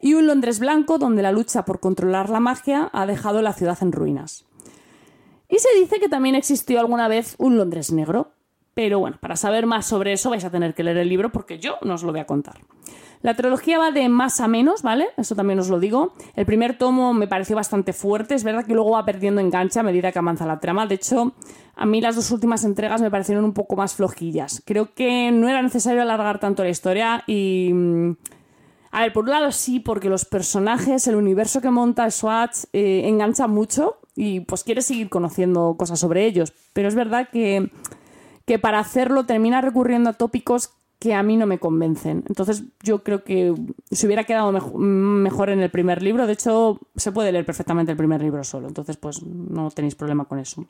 y 0.02 0.16
un 0.16 0.28
Londres 0.28 0.60
blanco, 0.60 0.98
donde 0.98 1.22
la 1.22 1.32
lucha 1.32 1.64
por 1.64 1.80
controlar 1.80 2.30
la 2.30 2.42
magia 2.42 2.90
ha 2.92 3.06
dejado 3.06 3.42
la 3.42 3.54
ciudad 3.54 3.78
en 3.80 3.94
ruinas. 3.94 4.46
Y 5.54 5.60
se 5.60 5.70
dice 5.80 6.00
que 6.00 6.10
también 6.10 6.34
existió 6.34 6.80
alguna 6.80 7.08
vez 7.08 7.36
un 7.38 7.58
Londres 7.58 7.92
negro. 7.92 8.32
Pero 8.74 8.98
bueno, 8.98 9.18
para 9.22 9.36
saber 9.36 9.68
más 9.68 9.86
sobre 9.86 10.12
eso 10.12 10.32
vais 10.32 10.44
a 10.44 10.50
tener 10.50 10.74
que 10.74 10.84
leer 10.84 10.98
el 10.98 11.08
libro 11.08 11.32
porque 11.32 11.60
yo 11.60 11.78
no 11.84 11.94
os 11.94 12.02
lo 12.02 12.12
voy 12.12 12.22
a 12.22 12.26
contar. 12.26 12.56
La 13.22 13.36
trilogía 13.36 13.78
va 13.78 13.92
de 13.92 14.10
más 14.10 14.42
a 14.42 14.48
menos, 14.48 14.82
¿vale? 14.82 15.10
Eso 15.16 15.36
también 15.36 15.60
os 15.60 15.70
lo 15.70 15.80
digo. 15.80 16.16
El 16.36 16.48
primer 16.48 16.80
tomo 16.80 17.14
me 17.14 17.28
pareció 17.28 17.56
bastante 17.56 17.94
fuerte, 17.94 18.34
es 18.34 18.44
verdad 18.44 18.66
que 18.66 18.74
luego 18.74 18.90
va 18.90 19.06
perdiendo 19.06 19.42
enganche 19.42 19.80
a 19.80 19.84
medida 19.84 20.12
que 20.12 20.18
avanza 20.18 20.48
la 20.48 20.60
trama. 20.60 20.88
De 20.88 20.96
hecho, 20.96 21.34
a 21.76 21.86
mí 21.86 22.02
las 22.02 22.16
dos 22.16 22.32
últimas 22.32 22.66
entregas 22.66 23.04
me 23.04 23.12
parecieron 23.12 23.46
un 23.46 23.54
poco 23.54 23.76
más 23.76 23.94
flojillas. 23.94 24.64
Creo 24.66 24.96
que 24.96 25.30
no 25.32 25.48
era 25.48 25.62
necesario 25.62 26.02
alargar 26.02 26.40
tanto 26.40 26.64
la 26.64 26.70
historia 26.70 27.24
y... 27.28 27.70
Mm, 27.72 28.16
a 28.90 29.02
ver, 29.02 29.14
por 29.14 29.24
un 29.24 29.32
lado 29.32 29.52
sí, 29.52 29.80
porque 29.80 30.08
los 30.08 30.26
personajes, 30.26 31.08
el 31.08 31.16
universo 31.16 31.62
que 31.62 31.72
monta 31.72 32.10
Swatch 32.12 32.66
eh, 32.74 33.04
engancha 33.06 33.48
mucho 33.48 33.98
y 34.16 34.42
pues 34.42 34.64
quieres 34.64 34.86
seguir 34.86 35.10
conociendo 35.10 35.76
cosas 35.78 36.00
sobre 36.00 36.26
ellos. 36.26 36.54
Pero 36.74 36.88
es 36.88 36.96
verdad 36.96 37.30
que, 37.32 37.70
que 38.46 38.60
para 38.60 38.80
hacerlo 38.80 39.26
termina 39.26 39.62
recurriendo 39.62 40.10
a 40.10 40.14
tópicos 40.14 40.72
que 41.00 41.14
a 41.14 41.24
mí 41.24 41.36
no 41.36 41.46
me 41.46 41.60
convencen. 41.60 42.24
Entonces 42.28 42.64
yo 42.82 43.04
creo 43.04 43.24
que 43.24 43.54
se 43.92 44.06
hubiera 44.06 44.24
quedado 44.24 44.52
mejor 44.78 45.50
en 45.50 45.60
el 45.60 45.70
primer 45.70 46.02
libro. 46.02 46.28
De 46.28 46.34
hecho, 46.34 46.80
se 46.96 47.12
puede 47.12 47.32
leer 47.32 47.46
perfectamente 47.46 47.92
el 47.92 47.98
primer 47.98 48.22
libro 48.22 48.44
solo. 48.44 48.68
Entonces, 48.68 48.96
pues 48.98 49.22
no 49.22 49.70
tenéis 49.72 49.96
problema 49.96 50.26
con 50.26 50.40
eso. 50.40 50.66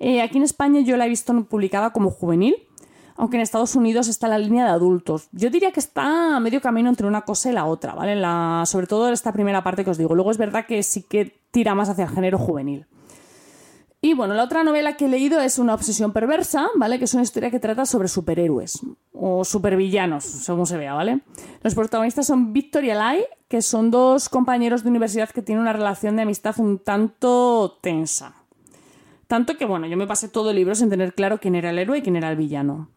Eh, 0.00 0.20
aquí 0.20 0.36
en 0.36 0.44
España 0.44 0.80
yo 0.80 0.96
la 0.96 1.06
he 1.06 1.08
visto 1.08 1.32
publicada 1.44 1.92
como 1.92 2.10
juvenil 2.10 2.56
aunque 3.16 3.36
en 3.36 3.42
Estados 3.42 3.76
Unidos 3.76 4.08
está 4.08 4.28
la 4.28 4.38
línea 4.38 4.64
de 4.64 4.70
adultos. 4.70 5.28
Yo 5.32 5.50
diría 5.50 5.72
que 5.72 5.80
está 5.80 6.36
a 6.36 6.40
medio 6.40 6.60
camino 6.60 6.88
entre 6.88 7.06
una 7.06 7.22
cosa 7.22 7.50
y 7.50 7.52
la 7.52 7.66
otra, 7.66 7.94
¿vale? 7.94 8.16
La, 8.16 8.64
sobre 8.66 8.86
todo 8.86 9.12
esta 9.12 9.32
primera 9.32 9.62
parte 9.62 9.84
que 9.84 9.90
os 9.90 9.98
digo. 9.98 10.14
Luego 10.14 10.30
es 10.30 10.38
verdad 10.38 10.66
que 10.66 10.82
sí 10.82 11.02
que 11.02 11.41
tira 11.52 11.76
más 11.76 11.88
hacia 11.88 12.04
el 12.04 12.10
género 12.10 12.38
juvenil. 12.38 12.86
Y 14.04 14.14
bueno, 14.14 14.34
la 14.34 14.42
otra 14.42 14.64
novela 14.64 14.96
que 14.96 15.04
he 15.04 15.08
leído 15.08 15.38
es 15.40 15.60
Una 15.60 15.74
obsesión 15.74 16.12
perversa, 16.12 16.66
¿vale? 16.74 16.98
Que 16.98 17.04
es 17.04 17.14
una 17.14 17.22
historia 17.22 17.52
que 17.52 17.60
trata 17.60 17.86
sobre 17.86 18.08
superhéroes 18.08 18.80
o 19.12 19.44
supervillanos, 19.44 20.24
según 20.24 20.66
se 20.66 20.76
vea, 20.76 20.92
¿vale? 20.94 21.20
Los 21.62 21.76
protagonistas 21.76 22.26
son 22.26 22.52
Victor 22.52 22.82
y 22.82 22.90
Eli, 22.90 23.24
que 23.46 23.62
son 23.62 23.92
dos 23.92 24.28
compañeros 24.28 24.82
de 24.82 24.90
universidad 24.90 25.30
que 25.30 25.40
tienen 25.40 25.62
una 25.62 25.72
relación 25.72 26.16
de 26.16 26.22
amistad 26.22 26.58
un 26.58 26.80
tanto 26.80 27.78
tensa. 27.80 28.34
Tanto 29.28 29.56
que, 29.56 29.66
bueno, 29.66 29.86
yo 29.86 29.96
me 29.96 30.08
pasé 30.08 30.28
todo 30.28 30.50
el 30.50 30.56
libro 30.56 30.74
sin 30.74 30.90
tener 30.90 31.14
claro 31.14 31.38
quién 31.38 31.54
era 31.54 31.70
el 31.70 31.78
héroe 31.78 31.98
y 31.98 32.02
quién 32.02 32.16
era 32.16 32.28
el 32.28 32.36
villano. 32.36 32.90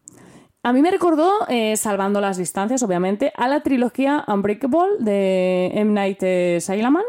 A 0.64 0.72
mí 0.72 0.82
me 0.82 0.90
recordó, 0.90 1.30
eh, 1.48 1.76
salvando 1.76 2.20
las 2.20 2.36
distancias, 2.36 2.82
obviamente, 2.82 3.32
a 3.36 3.46
la 3.46 3.62
trilogía 3.62 4.24
Unbreakable 4.26 4.96
de 4.98 5.70
M. 5.72 5.92
Night 5.92 6.20
Shyamalan. 6.20 7.04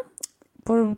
Por, 0.68 0.98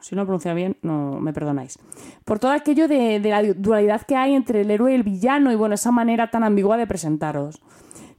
si 0.00 0.16
no 0.16 0.24
pronuncia 0.24 0.54
bien, 0.54 0.78
no 0.80 1.20
me 1.20 1.34
perdonáis. 1.34 1.78
Por 2.24 2.38
todo 2.38 2.52
aquello 2.52 2.88
de, 2.88 3.20
la 3.20 3.42
dualidad 3.42 4.00
que 4.06 4.16
hay 4.16 4.32
entre 4.32 4.62
el 4.62 4.70
héroe 4.70 4.92
y 4.92 4.94
el 4.94 5.02
villano 5.02 5.52
y 5.52 5.54
bueno, 5.54 5.74
esa 5.74 5.90
manera 5.90 6.30
tan 6.30 6.42
ambigua 6.44 6.78
de 6.78 6.86
presentaros. 6.86 7.60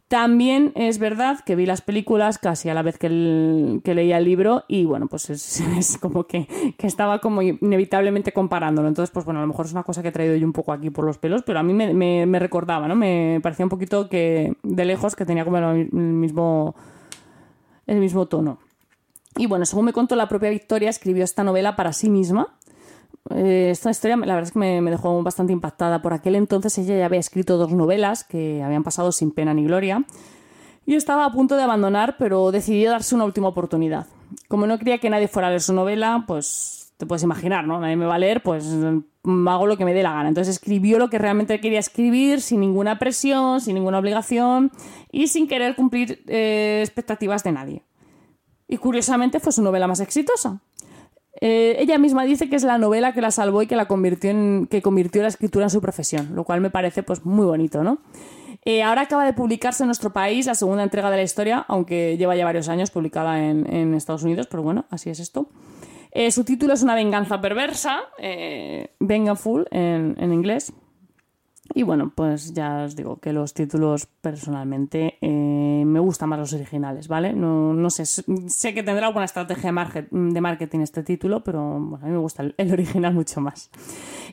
También 0.07 0.73
es 0.75 0.99
verdad 0.99 1.39
que 1.43 1.55
vi 1.55 1.65
las 1.65 1.81
películas 1.81 2.37
casi 2.37 2.69
a 2.69 2.75
la 2.75 2.83
vez 2.83 2.99
que, 2.99 3.09
leía 3.09 4.19
el 4.19 4.23
libro 4.23 4.65
y 4.67 4.85
bueno, 4.85 5.07
pues 5.07 5.31
es, 5.31 5.97
como 5.99 6.25
que, 6.25 6.47
estaba 6.77 7.21
como 7.21 7.41
inevitablemente 7.41 8.31
comparándolo. 8.31 8.87
Entonces, 8.87 9.11
pues 9.11 9.25
bueno, 9.25 9.39
a 9.39 9.41
lo 9.41 9.47
mejor 9.47 9.65
es 9.65 9.71
una 9.71 9.81
cosa 9.81 10.03
que 10.03 10.09
he 10.09 10.11
traído 10.11 10.35
yo 10.35 10.45
un 10.45 10.53
poco 10.53 10.73
aquí 10.73 10.91
por 10.91 11.05
los 11.05 11.17
pelos, 11.17 11.41
pero 11.41 11.57
a 11.57 11.63
mí 11.63 11.73
me, 11.73 12.39
recordaba, 12.39 12.87
¿no? 12.87 12.95
Me 12.95 13.39
parecía 13.41 13.65
un 13.65 13.71
poquito 13.71 14.09
que 14.09 14.53
de 14.61 14.85
lejos 14.85 15.15
que 15.15 15.25
tenía 15.25 15.43
como 15.43 15.57
el 15.57 15.91
mismo, 15.91 16.75
el 17.87 17.97
mismo 17.97 18.27
tono. 18.27 18.59
Y 19.38 19.45
bueno, 19.45 19.65
según 19.65 19.86
me 19.86 19.93
contó 19.93 20.15
la 20.15 20.28
propia 20.28 20.50
Victoria, 20.50 20.89
escribió 20.89 21.23
esta 21.23 21.43
novela 21.43 21.76
para 21.76 21.93
sí 21.93 22.10
misma 22.10 22.58
eh, 23.30 23.69
esta 23.71 23.89
historia, 23.89 24.15
la 24.17 24.36
verdad 24.36 24.43
es 24.43 24.52
que 24.52 24.60
me, 24.60 24.82
dejó 24.89 25.21
bastante 25.23 25.54
impactada. 25.54 26.02
Por 26.02 26.13
aquel 26.13 26.36
entonces 26.36 26.78
ella 26.78 26.97
ya 26.97 27.06
había 27.06 27.19
escrito 27.19 27.58
dos 27.58 27.71
novelas 27.71 28.23
que 28.23 28.63
habían 28.63 28.84
pasado 28.84 29.12
sin 29.12 29.32
pena 29.32 29.54
ni 29.54 29.63
gloria 29.63 30.04
y 30.86 30.95
estaba 30.95 31.26
a 31.26 31.32
punto 31.32 31.56
de 31.58 31.63
abandonar, 31.63 32.15
pero 32.17 32.52
decidió 32.52 32.91
darse 32.91 33.15
una 33.15 33.26
última 33.26 33.50
oportunidad. 33.50 34.08
Como 34.47 34.67
no 34.67 34.78
quería 34.78 35.00
que 35.00 35.10
nadie 35.10 35.28
fuera 35.28 35.47
a 35.47 35.52
leer 35.52 35.62
su 35.62 35.73
novela, 35.73 36.23
pues 36.28 36.93
te 36.97 37.06
puedes 37.06 37.23
imaginar, 37.23 37.67
¿no? 37.67 37.80
Nadie 37.80 37.95
me 37.95 38.06
va 38.06 38.15
a 38.15 38.19
leer, 38.19 38.41
pues 38.41 38.65
mm, 38.65 39.47
hago 39.47 39.67
lo 39.67 39.78
que 39.78 39.86
me 39.86 39.93
dé 39.93 40.04
la 40.04 40.13
gana. 40.13 40.30
Entonces 40.30 40.56
escribió 40.56 40.97
lo 40.97 41.10
que 41.10 41.17
realmente 41.17 41.60
quería 41.60 41.80
escribir, 41.80 42.41
sin 42.41 42.62
ninguna 42.62 42.97
presión, 42.97 43.60
sin 43.60 43.76
ninguna 43.76 44.00
obligación 44.00 44.71
y 45.12 45.28
sin 45.28 45.47
querer 45.47 45.76
cumplir 45.76 46.23
eh, 46.28 46.80
expectativas 46.82 47.43
de 47.43 47.52
nadie. 47.52 47.87
Y 48.67 48.77
curiosamente 48.77 49.39
fue 49.39 49.51
su 49.51 49.62
novela 49.62 49.88
más 49.88 49.99
exitosa. 49.99 50.60
Eh, 51.39 51.75
ella 51.80 51.97
misma 51.97 52.23
dice 52.23 52.49
que 52.49 52.56
es 52.56 52.63
la 52.63 52.77
novela 52.77 53.13
que 53.13 53.21
la 53.21 53.32
salvó 53.32 53.62
y 53.62 53.67
que 53.67 53.75
la 53.75 53.86
convirtió 53.88 54.32
en, 54.32 54.67
que 54.69 54.82
convirtió 54.82 55.21
la 55.21 55.27
escritura 55.27 55.65
en 55.65 55.69
su 55.69 55.82
profesión, 55.82 56.36
lo 56.36 56.43
cual 56.43 56.62
me 56.62 56.69
parece 56.69 57.03
pues 57.03 57.25
muy 57.25 57.45
bonito, 57.45 57.84
¿no? 57.84 57.99
Eh, 58.65 58.82
ahora 58.84 59.03
acaba 59.03 59.23
de 59.23 59.34
publicarse 59.34 59.84
en 59.84 59.88
nuestro 59.88 60.12
país 60.12 60.47
la 60.47 60.56
segunda 60.56 60.84
entrega 60.84 61.12
de 61.12 61.17
la 61.17 61.23
historia, 61.23 61.63
aunque 61.67 62.17
lleva 62.17 62.36
ya 62.36 62.43
varios 62.43 62.67
años 62.69 62.91
publicada 62.91 63.39
en, 63.39 63.93
Estados 63.93 64.23
Unidos, 64.23 64.47
pero 64.49 64.63
bueno, 64.63 64.86
así 64.89 65.10
es 65.10 65.19
esto. 65.19 65.47
Eh, 66.12 66.32
su 66.32 66.43
título 66.43 66.73
es 66.73 66.82
Una 66.82 66.95
venganza 66.95 67.39
perversa, 67.39 67.99
Vengeful 68.99 69.67
en, 69.71 70.15
en 70.19 70.34
inglés. 70.34 70.73
Y 71.73 71.84
bueno, 71.84 72.12
pues 72.15 72.53
ya 72.53 72.84
os 72.84 72.95
digo 72.95 73.17
que 73.17 73.34
los 73.34 73.53
títulos 73.53 74.08
personalmente 74.21 75.17
eh, 75.21 75.84
me 75.86 75.99
gustan 75.99 76.30
más 76.30 76.39
los 76.39 76.53
originales, 76.53 77.08
¿vale? 77.08 77.34
No, 77.34 77.73
no 77.73 77.89
sé, 77.89 78.06
sé 78.06 78.73
que 78.73 78.84
tendrá 78.84 79.08
alguna 79.08 79.25
estrategia 79.25 79.73
de 80.12 80.41
marketing 80.41 80.80
este 80.80 81.03
título, 81.03 81.43
pero 81.43 81.80
bueno, 81.80 81.99
a 82.03 82.06
mí 82.08 82.12
me 82.12 82.17
gusta 82.17 82.43
el, 82.58 82.71
original 82.71 83.13
mucho 83.13 83.41
más. 83.41 83.69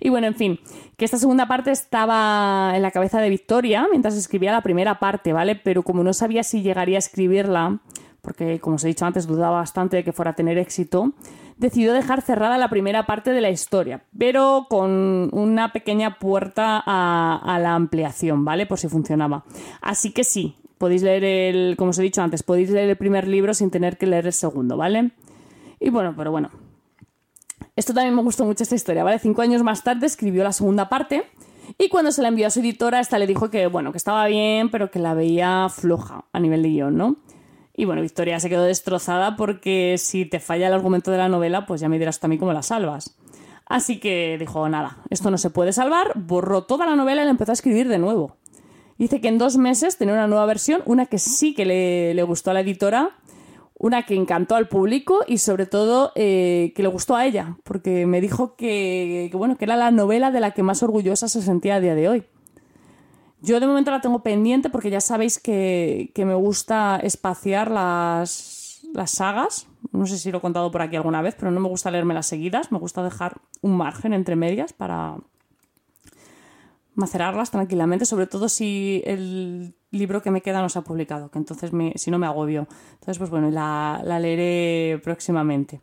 Y 0.01 0.09
bueno, 0.09 0.27
en 0.27 0.35
fin, 0.35 0.61
que 0.97 1.05
esta 1.05 1.19
segunda 1.19 1.47
parte 1.47 1.71
estaba 1.71 2.73
en 2.75 2.83
la 2.83 2.91
cabeza 2.91 3.21
de 3.21 3.31
Victoria 3.31 3.87
mientras 3.91 4.15
escribía 4.15 4.53
la 4.53 4.63
primera 4.63 4.99
parte, 4.99 5.33
¿vale? 5.33 5.57
Pero 5.57 5.83
como 5.83 6.05
no 6.05 6.13
sabía 6.13 6.43
si 6.43 6.63
llegaría 6.63 6.97
a 6.97 7.01
escribirla, 7.01 7.81
porque 8.25 8.59
como 8.59 8.77
os 8.77 8.85
he 8.85 8.89
dicho 8.89 9.05
antes, 9.05 9.27
dudaba 9.27 9.59
bastante 9.59 9.99
de 9.99 10.05
que 10.05 10.13
fuera 10.13 10.31
a 10.31 10.35
tener 10.35 10.59
éxito, 10.59 11.13
decidió 11.59 11.93
dejar 11.93 12.23
cerrada 12.23 12.59
la 12.59 12.69
primera 12.69 13.07
parte 13.07 13.31
de 13.31 13.41
la 13.41 13.51
historia, 13.51 14.03
pero 14.19 14.67
con 14.69 15.29
una 15.33 15.73
pequeña 15.73 16.19
puerta 16.19 16.83
a, 16.85 17.59
la 17.61 17.75
ampliación, 17.75 18.45
¿vale? 18.45 18.67
Por 18.67 18.79
si 18.79 18.89
funcionaba. 18.89 19.45
Así 19.81 20.13
que 20.13 20.25
sí, 20.25 20.57
podéis 20.79 21.03
leer 21.03 21.25
el, 21.25 21.77
como 21.77 21.91
os 21.91 21.99
he 21.99 22.03
dicho 22.03 22.23
antes, 22.23 22.43
podéis 22.43 22.71
leer 22.71 22.89
el 22.89 22.97
primer 22.97 23.29
libro 23.29 23.55
sin 23.55 23.71
tener 23.71 23.99
que 23.99 24.07
leer 24.07 24.27
el 24.27 24.33
segundo, 24.33 24.77
¿vale? 24.77 25.13
Y 25.79 25.91
bueno, 25.91 26.15
pero 26.17 26.31
bueno. 26.31 26.51
Esto 27.77 27.93
también 27.93 28.15
me 28.15 28.23
gustó 28.23 28.45
mucho 28.45 28.63
esta 28.63 28.75
historia, 28.75 29.05
¿vale? 29.05 29.19
Cinco 29.19 29.43
años 29.43 29.63
más 29.63 29.83
tarde 29.83 30.07
escribió 30.07 30.45
la 30.45 30.53
segunda 30.53 30.89
parte 30.89 31.25
y 31.79 31.89
cuando 31.89 32.13
se 32.13 32.23
la 32.23 32.29
envió 32.29 32.47
a 32.47 32.51
su 32.51 32.61
editora, 32.61 33.01
esta 33.01 33.19
le 33.19 33.27
dijo 33.27 33.51
que, 33.51 33.67
bueno, 33.67 33.91
que 33.91 33.99
estaba 33.99 34.27
bien, 34.27 34.71
pero 34.71 34.91
que 34.91 34.99
la 34.99 35.15
veía 35.15 35.69
floja 35.69 36.25
a 36.33 36.41
nivel 36.41 36.63
de 36.63 36.69
guion, 36.69 36.97
¿no? 36.97 37.17
Y 37.77 37.87
bueno, 37.87 38.03
Victoria 38.03 38.39
se 38.39 38.49
quedó 38.49 38.63
destrozada 38.63 39.37
porque 39.37 39.97
si 39.99 40.25
te 40.25 40.39
falla 40.39 40.69
el 40.69 40.73
argumento 40.73 41.11
de 41.11 41.19
la 41.19 41.29
novela, 41.29 41.67
pues 41.67 41.81
ya 41.81 41.89
me 41.89 41.99
dirás 41.99 42.21
también 42.21 42.39
cómo 42.39 42.53
la 42.53 42.63
salvas. 42.63 43.17
Así 43.67 43.99
que 43.99 44.37
dijo, 44.39 44.69
nada, 44.69 44.99
esto 45.11 45.31
no 45.31 45.39
se 45.39 45.51
puede 45.51 45.73
salvar, 45.73 46.13
borró 46.15 46.65
toda 46.65 46.87
la 46.87 46.97
novela 46.97 47.23
y 47.23 47.25
la 47.25 47.31
empezó 47.31 47.53
a 47.53 47.55
escribir 47.55 47.89
de 47.89 47.99
nuevo. 47.99 48.37
Dice 48.99 49.21
que 49.21 49.29
en 49.29 49.39
dos 49.39 49.57
meses 49.57 49.97
tenía 49.97 50.15
una 50.15 50.29
nueva 50.29 50.47
versión, 50.47 50.83
una 50.87 51.07
que 51.07 51.19
sí 51.19 51.55
que 51.55 51.65
le, 51.65 52.23
gustó 52.23 52.51
a 52.51 52.55
la 52.55 52.61
editora, 52.61 53.11
una 53.77 54.07
que 54.07 54.15
encantó 54.15 54.55
al 54.55 54.69
público 54.69 55.25
y 55.27 55.39
sobre 55.39 55.67
todo 55.67 56.13
eh, 56.15 56.73
que 56.77 56.83
le 56.83 56.89
gustó 56.89 57.17
a 57.17 57.27
ella, 57.27 57.57
porque 57.65 58.07
me 58.07 58.21
dijo 58.21 58.55
que, 58.55 59.31
bueno, 59.35 59.57
que 59.57 59.65
era 59.65 59.77
la 59.77 59.91
novela 59.91 60.31
de 60.31 60.41
la 60.41 60.53
que 60.53 60.63
más 60.63 60.83
orgullosa 60.83 61.29
se 61.29 61.43
sentía 61.43 61.77
a 61.77 61.81
día 61.81 61.95
de 61.95 62.09
hoy. 62.09 62.25
Yo 63.45 63.61
de 63.61 63.67
momento 63.67 63.91
la 63.91 64.01
tengo 64.01 64.23
pendiente 64.23 64.71
porque 64.71 64.89
ya 64.89 65.03
sabéis 65.03 65.39
que, 65.39 66.11
me 66.17 66.35
gusta 66.35 66.99
espaciar 67.03 67.71
las, 67.71 68.87
las 68.95 69.11
sagas. 69.11 69.67
No 69.93 70.07
sé 70.07 70.17
si 70.17 70.33
lo 70.33 70.39
he 70.39 70.41
contado 70.41 70.71
por 70.71 70.81
aquí 70.81 70.97
alguna 70.97 71.21
vez, 71.21 71.35
pero 71.39 71.51
no 71.51 71.61
me 71.61 71.69
gusta 71.69 71.91
leerme 71.91 72.15
las 72.15 72.27
seguidas. 72.27 72.73
Me 72.73 72.79
gusta 72.79 73.03
dejar 73.03 73.37
un 73.61 73.77
margen 73.77 74.15
entre 74.15 74.35
medias 74.35 74.73
para 74.73 75.19
macerarlas 76.95 77.51
tranquilamente, 77.51 78.07
sobre 78.07 78.27
todo 78.27 78.49
si 78.49 79.03
el 79.05 79.75
libro 79.91 80.23
que 80.23 80.31
me 80.31 80.41
queda 80.41 80.63
no 80.63 80.71
se 80.71 80.79
ha 80.79 80.83
publicado, 80.83 81.31
que 81.31 81.39
entonces 81.39 81.71
si 81.97 82.11
no 82.11 82.19
me 82.19 82.27
agobio. 82.27 82.67
Entonces, 82.95 83.19
pues 83.19 83.29
bueno, 83.29 83.51
la, 83.51 84.01
la 84.05 84.21
leeré 84.21 85.01
próximamente. 85.05 85.83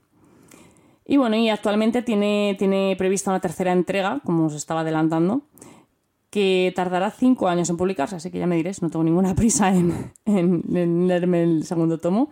Y 1.06 1.18
bueno, 1.18 1.36
y 1.36 1.50
actualmente 1.50 2.02
tiene, 2.02 2.56
tiene 2.58 2.96
prevista 2.98 3.30
una 3.30 3.40
tercera 3.40 3.72
entrega, 3.72 4.20
como 4.24 4.46
os 4.46 4.56
estaba 4.56 4.82
adelantando, 4.82 5.44
que 6.32 6.72
tardará 6.76 7.12
cinco 7.12 7.50
años 7.50 7.70
en 7.70 7.78
publicarse, 7.78 8.16
así 8.16 8.32
que 8.32 8.40
ya 8.40 8.48
me 8.48 8.56
diréis, 8.56 8.82
no 8.82 8.90
tengo 8.90 9.04
ninguna 9.04 9.36
prisa 9.36 9.70
en, 9.76 10.14
leerme 10.26 11.44
el 11.44 11.66
segundo 11.66 12.00
tomo. 12.00 12.30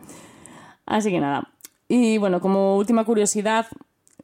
Así 0.88 1.12
que 1.12 1.19
nada. 1.19 1.49
Y 1.88 2.17
bueno, 2.17 2.39
como 2.39 2.77
última 2.77 3.03
curiosidad, 3.03 3.67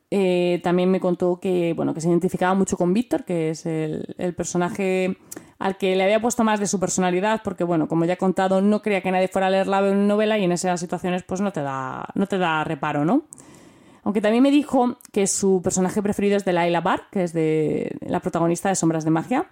eh, 0.10 0.62
también 0.64 0.90
me 0.90 1.00
contó 1.00 1.40
que, 1.40 1.74
bueno, 1.74 1.94
que 1.94 2.02
se 2.02 2.08
identificaba 2.08 2.54
mucho 2.56 2.78
con 2.78 2.94
Víctor, 2.94 3.26
que 3.26 3.52
es 3.52 3.66
el, 3.66 4.34
personaje 4.36 5.18
al 5.60 5.78
que 5.78 5.96
le 5.96 6.04
había 6.04 6.22
puesto 6.22 6.44
más 6.44 6.60
de 6.60 6.68
su 6.68 6.80
personalidad, 6.80 7.42
porque 7.44 7.64
bueno, 7.64 7.88
como 7.88 8.06
ya 8.06 8.14
he 8.14 8.18
contado, 8.18 8.62
no 8.62 8.82
quería 8.82 9.02
que 9.02 9.12
nadie 9.12 9.28
fuera 9.28 9.48
a 9.48 9.50
leer 9.50 9.68
la 9.68 9.82
novela 9.82 10.38
y 10.38 10.44
en 10.44 10.52
esas 10.52 10.80
situaciones 10.80 11.24
pues 11.24 11.42
no 11.42 11.52
te 11.52 11.62
da, 11.62 12.08
no 12.16 12.28
te 12.28 12.38
da 12.38 12.64
reparo, 12.64 13.04
¿no? 13.04 13.24
Aunque 14.06 14.22
también 14.22 14.44
me 14.44 14.52
dijo 14.52 14.98
que 15.12 15.26
su 15.26 15.62
personaje 15.64 16.02
preferido 16.02 16.38
es 16.38 16.46
de 16.46 16.54
Laila 16.54 16.80
Bar, 16.80 17.08
que 17.12 17.24
es 17.24 17.34
de 17.34 17.98
la 18.02 18.20
protagonista 18.20 18.70
de 18.70 18.76
Sombras 18.76 19.04
de 19.04 19.10
Magia. 19.10 19.50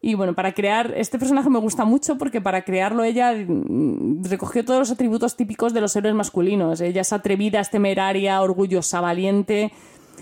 Y 0.00 0.14
bueno, 0.14 0.36
para 0.36 0.54
crear 0.54 0.94
este 0.96 1.18
personaje 1.18 1.50
me 1.50 1.58
gusta 1.58 1.84
mucho 1.84 2.16
porque 2.16 2.40
para 2.40 2.62
crearlo 2.62 3.02
ella 3.02 3.32
mm, 3.34 4.22
recogió 4.22 4.64
todos 4.64 4.78
los 4.78 4.90
atributos 4.92 5.36
típicos 5.36 5.74
de 5.74 5.80
los 5.80 5.96
héroes 5.96 6.14
masculinos. 6.14 6.80
Ella 6.80 7.00
es 7.00 7.12
atrevida, 7.12 7.58
es 7.58 7.70
temeraria, 7.70 8.40
orgullosa, 8.40 9.00
valiente. 9.00 9.72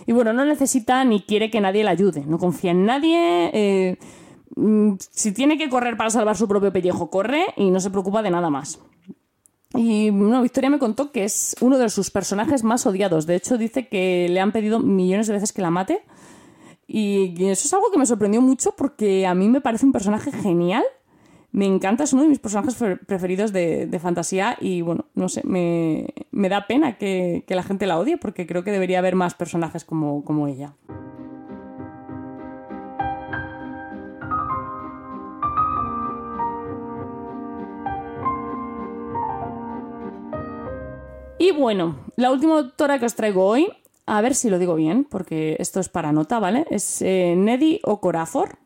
Y 0.06 0.12
bueno, 0.12 0.32
no 0.32 0.46
necesita 0.46 1.04
ni 1.04 1.20
quiere 1.20 1.50
que 1.50 1.60
nadie 1.60 1.84
la 1.84 1.90
ayude. 1.90 2.24
No 2.26 2.38
confía 2.38 2.70
en 2.70 2.86
nadie. 2.86 3.50
Eh, 3.52 3.98
mm, 4.56 4.94
si 4.98 5.32
tiene 5.32 5.58
que 5.58 5.68
correr 5.68 5.98
para 5.98 6.08
salvar 6.08 6.38
su 6.38 6.48
propio 6.48 6.72
pellejo, 6.72 7.10
corre 7.10 7.44
y 7.58 7.70
no 7.70 7.80
se 7.80 7.90
preocupa 7.90 8.22
de 8.22 8.30
nada 8.30 8.48
más. 8.48 8.80
Y 9.76 10.10
bueno, 10.10 10.42
Victoria 10.42 10.70
me 10.70 10.78
contó 10.78 11.12
que 11.12 11.24
es 11.24 11.54
uno 11.60 11.78
de 11.78 11.88
sus 11.90 12.10
personajes 12.10 12.64
más 12.64 12.86
odiados. 12.86 13.26
De 13.26 13.34
hecho, 13.34 13.58
dice 13.58 13.88
que 13.88 14.26
le 14.30 14.40
han 14.40 14.52
pedido 14.52 14.80
millones 14.80 15.26
de 15.26 15.34
veces 15.34 15.52
que 15.52 15.62
la 15.62 15.70
mate. 15.70 16.02
Y 16.86 17.44
eso 17.44 17.66
es 17.66 17.74
algo 17.74 17.90
que 17.90 17.98
me 17.98 18.06
sorprendió 18.06 18.40
mucho 18.40 18.74
porque 18.76 19.26
a 19.26 19.34
mí 19.34 19.48
me 19.48 19.60
parece 19.60 19.86
un 19.86 19.92
personaje 19.92 20.32
genial. 20.32 20.84
Me 21.52 21.66
encanta, 21.66 22.04
es 22.04 22.12
uno 22.12 22.22
de 22.22 22.28
mis 22.28 22.38
personajes 22.38 22.76
preferidos 23.06 23.52
de, 23.52 23.98
fantasía 24.00 24.58
y 24.60 24.82
bueno, 24.82 25.06
no 25.14 25.28
sé, 25.28 25.40
me, 25.44 26.12
da 26.48 26.66
pena 26.66 26.98
que, 26.98 27.44
la 27.48 27.62
gente 27.62 27.86
la 27.86 27.98
odie 27.98 28.18
porque 28.18 28.46
creo 28.46 28.62
que 28.62 28.72
debería 28.72 28.98
haber 28.98 29.14
más 29.14 29.34
personajes 29.34 29.84
como, 29.84 30.22
como 30.22 30.48
ella. 30.48 30.74
Y 41.38 41.50
bueno, 41.50 41.96
la 42.16 42.32
última 42.32 42.54
autora 42.54 42.98
que 42.98 43.04
os 43.04 43.14
traigo 43.14 43.44
hoy, 43.44 43.68
a 44.06 44.20
ver 44.22 44.34
si 44.34 44.48
lo 44.48 44.58
digo 44.58 44.74
bien, 44.74 45.04
porque 45.04 45.56
esto 45.58 45.80
es 45.80 45.88
para 45.90 46.12
nota, 46.12 46.38
¿vale? 46.38 46.66
Es 46.70 47.02
eh, 47.02 47.34
Neddy 47.36 47.80
Okorafor, 47.84 48.58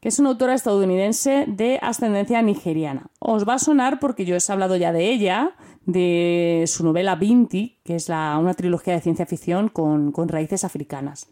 que 0.00 0.08
es 0.08 0.18
una 0.20 0.28
autora 0.28 0.54
estadounidense 0.54 1.44
de 1.48 1.80
ascendencia 1.82 2.40
nigeriana. 2.40 3.10
Os 3.18 3.48
va 3.48 3.54
a 3.54 3.58
sonar 3.58 3.98
porque 3.98 4.24
yo 4.24 4.36
os 4.36 4.48
he 4.48 4.52
hablado 4.52 4.76
ya 4.76 4.92
de 4.92 5.10
ella, 5.10 5.56
de 5.86 6.64
su 6.68 6.84
novela 6.84 7.16
Binti, 7.16 7.80
que 7.84 7.96
es 7.96 8.08
una 8.08 8.54
trilogía 8.54 8.94
de 8.94 9.00
ciencia 9.00 9.26
ficción 9.26 9.68
con 9.68 10.28
raíces 10.28 10.62
africanas. 10.62 11.28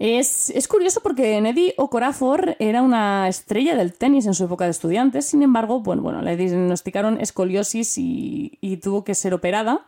Es, 0.00 0.66
curioso 0.66 1.02
porque 1.02 1.38
Neddy 1.42 1.74
Okorafor 1.76 2.56
era 2.58 2.80
una 2.80 3.28
estrella 3.28 3.76
del 3.76 3.92
tenis 3.92 4.24
en 4.24 4.32
su 4.32 4.44
época 4.44 4.64
de 4.64 4.70
estudiantes, 4.70 5.26
sin 5.26 5.42
embargo, 5.42 5.80
bueno, 5.80 6.00
bueno 6.00 6.22
le 6.22 6.38
diagnosticaron 6.38 7.20
escoliosis 7.20 7.98
y, 7.98 8.80
tuvo 8.82 9.04
que 9.04 9.14
ser 9.14 9.34
operada. 9.34 9.86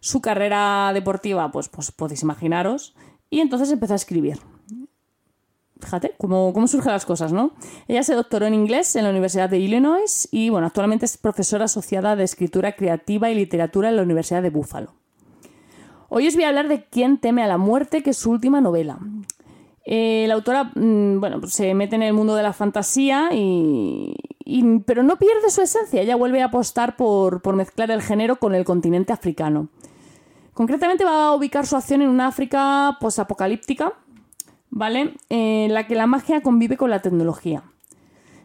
Su 0.00 0.20
carrera 0.20 0.90
deportiva, 0.92 1.50
pues, 1.50 1.70
pues 1.70 1.90
podéis 1.92 2.22
imaginaros, 2.22 2.94
y 3.30 3.40
entonces 3.40 3.70
empezó 3.70 3.94
a 3.94 3.96
escribir. 3.96 4.38
Fíjate 5.80 6.12
cómo, 6.18 6.52
cómo 6.52 6.68
surgen 6.68 6.92
las 6.92 7.06
cosas, 7.06 7.32
¿no? 7.32 7.52
Ella 7.86 8.02
se 8.02 8.14
doctoró 8.14 8.44
en 8.44 8.52
inglés 8.52 8.96
en 8.96 9.04
la 9.04 9.10
Universidad 9.10 9.48
de 9.48 9.60
Illinois 9.60 10.28
y, 10.30 10.50
bueno, 10.50 10.66
actualmente 10.66 11.06
es 11.06 11.16
profesora 11.16 11.64
asociada 11.64 12.16
de 12.16 12.24
escritura 12.24 12.72
creativa 12.72 13.30
y 13.30 13.34
literatura 13.34 13.88
en 13.88 13.96
la 13.96 14.02
Universidad 14.02 14.42
de 14.42 14.50
Buffalo. 14.50 14.92
Hoy 16.10 16.26
os 16.26 16.34
voy 16.34 16.44
a 16.44 16.48
hablar 16.48 16.68
de 16.68 16.84
Quién 16.84 17.18
teme 17.18 17.42
a 17.42 17.46
la 17.46 17.56
muerte, 17.56 18.02
que 18.02 18.10
es 18.10 18.18
su 18.18 18.30
última 18.30 18.60
novela. 18.60 18.98
Eh, 19.90 20.26
la 20.28 20.34
autora, 20.34 20.64
mm, 20.74 21.18
bueno, 21.18 21.40
pues 21.40 21.54
se 21.54 21.72
mete 21.72 21.96
en 21.96 22.02
el 22.02 22.12
mundo 22.12 22.34
de 22.34 22.42
la 22.42 22.52
fantasía 22.52 23.30
y, 23.32 24.14
pero 24.84 25.02
no 25.02 25.16
pierde 25.16 25.48
su 25.48 25.62
esencia. 25.62 26.02
Ella 26.02 26.14
vuelve 26.14 26.42
a 26.42 26.46
apostar 26.46 26.94
por, 26.94 27.56
mezclar 27.56 27.90
el 27.90 28.02
género 28.02 28.36
con 28.36 28.54
el 28.54 28.66
continente 28.66 29.14
africano. 29.14 29.68
Concretamente 30.52 31.06
va 31.06 31.28
a 31.28 31.34
ubicar 31.34 31.66
su 31.66 31.74
acción 31.74 32.02
en 32.02 32.10
una 32.10 32.26
África 32.26 32.98
posapocalíptica, 33.00 33.94
¿vale? 34.68 35.14
En 35.30 35.72
la 35.72 35.86
que 35.86 35.94
la 35.94 36.06
magia 36.06 36.42
convive 36.42 36.76
con 36.76 36.90
la 36.90 37.00
tecnología. 37.00 37.62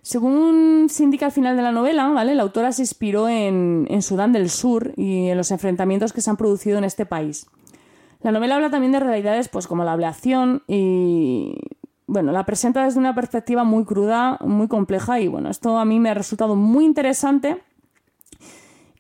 Según 0.02 0.88
se 0.90 1.04
indica 1.04 1.26
al 1.26 1.34
final 1.34 1.58
de 1.58 1.64
la 1.64 1.74
novela, 1.74 2.08
¿vale? 2.08 2.36
La 2.36 2.44
autora 2.44 2.72
se 2.72 2.84
inspiró 2.84 3.28
en 3.28 4.02
Sudán 4.02 4.32
del 4.32 4.50
Sur 4.50 4.94
y 4.96 5.28
en 5.28 5.38
los 5.38 5.52
enfrentamientos 5.52 6.14
que 6.14 6.22
se 6.22 6.30
han 6.30 6.38
producido 6.38 6.78
en 6.78 6.86
este 6.86 7.06
país. 7.06 7.48
La 8.24 8.32
novela 8.32 8.56
habla 8.56 8.70
también 8.70 8.94
de 8.94 9.02
realidades 9.02 9.50
pues 9.50 9.68
como 9.68 9.84
la 9.84 9.92
ablación 9.92 10.64
y 10.68 11.56
bueno, 12.08 12.32
la 12.32 12.46
presenta 12.46 12.86
desde 12.86 13.00
una 13.00 13.14
perspectiva 13.14 13.64
muy 13.64 13.84
cruda, 13.86 14.38
muy 14.42 14.68
compleja 14.68 15.20
y 15.20 15.28
bueno, 15.28 15.50
esto 15.50 15.78
a 15.78 15.86
mí 15.86 16.00
me 16.00 16.10
ha 16.10 16.14
resultado 16.14 16.56
muy 16.56 16.86
interesante 16.86 17.62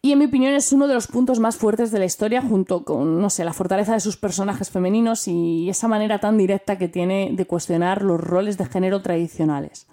y 0.02 0.12
en 0.12 0.20
mi 0.20 0.26
opinión 0.26 0.54
es 0.54 0.74
uno 0.74 0.90
de 0.90 0.94
los 0.94 1.08
puntos 1.08 1.40
más 1.40 1.56
fuertes 1.56 1.90
de 1.92 2.00
la 2.00 2.04
historia 2.04 2.42
junto 2.42 2.84
con, 2.84 3.22
no 3.22 3.30
sé, 3.30 3.46
la 3.46 3.54
fortaleza 3.54 3.94
de 3.94 4.02
sus 4.02 4.18
personajes 4.18 4.70
femeninos 4.70 5.30
y 5.30 5.70
esa 5.70 5.88
manera 5.88 6.20
tan 6.20 6.38
directa 6.38 6.78
que 6.78 6.90
tiene 6.90 7.30
de 7.32 7.46
cuestionar 7.48 8.02
los 8.02 8.20
roles 8.20 8.58
de 8.58 8.66
género 8.66 9.02
tradicionales. 9.02 9.88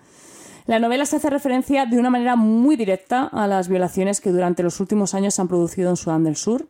La 0.67 0.81
novela 0.81 1.07
se 1.07 1.17
hace 1.17 1.31
referencia 1.31 1.87
de 1.87 2.01
una 2.01 2.11
manera 2.11 2.35
muy 2.35 2.75
directa 2.75 3.31
a 3.33 3.47
las 3.47 3.69
violaciones 3.69 4.21
que 4.21 4.33
durante 4.33 4.65
los 4.65 4.81
últimos 4.81 5.15
años 5.15 5.35
se 5.35 5.43
han 5.43 5.49
producido 5.49 5.91
en 5.91 5.97
Sudán 5.97 6.25
del 6.25 6.35
Sur, 6.35 6.67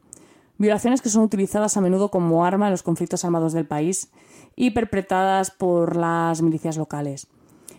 violaciones 0.60 1.00
que 1.00 1.08
son 1.08 1.22
utilizadas 1.22 1.76
a 1.78 1.80
menudo 1.80 2.10
como 2.10 2.44
arma 2.44 2.66
en 2.66 2.72
los 2.72 2.82
conflictos 2.82 3.24
armados 3.24 3.54
del 3.54 3.66
país 3.66 4.10
y 4.54 4.72
perpetradas 4.72 5.50
por 5.50 5.96
las 5.96 6.42
milicias 6.42 6.76
locales. 6.76 7.28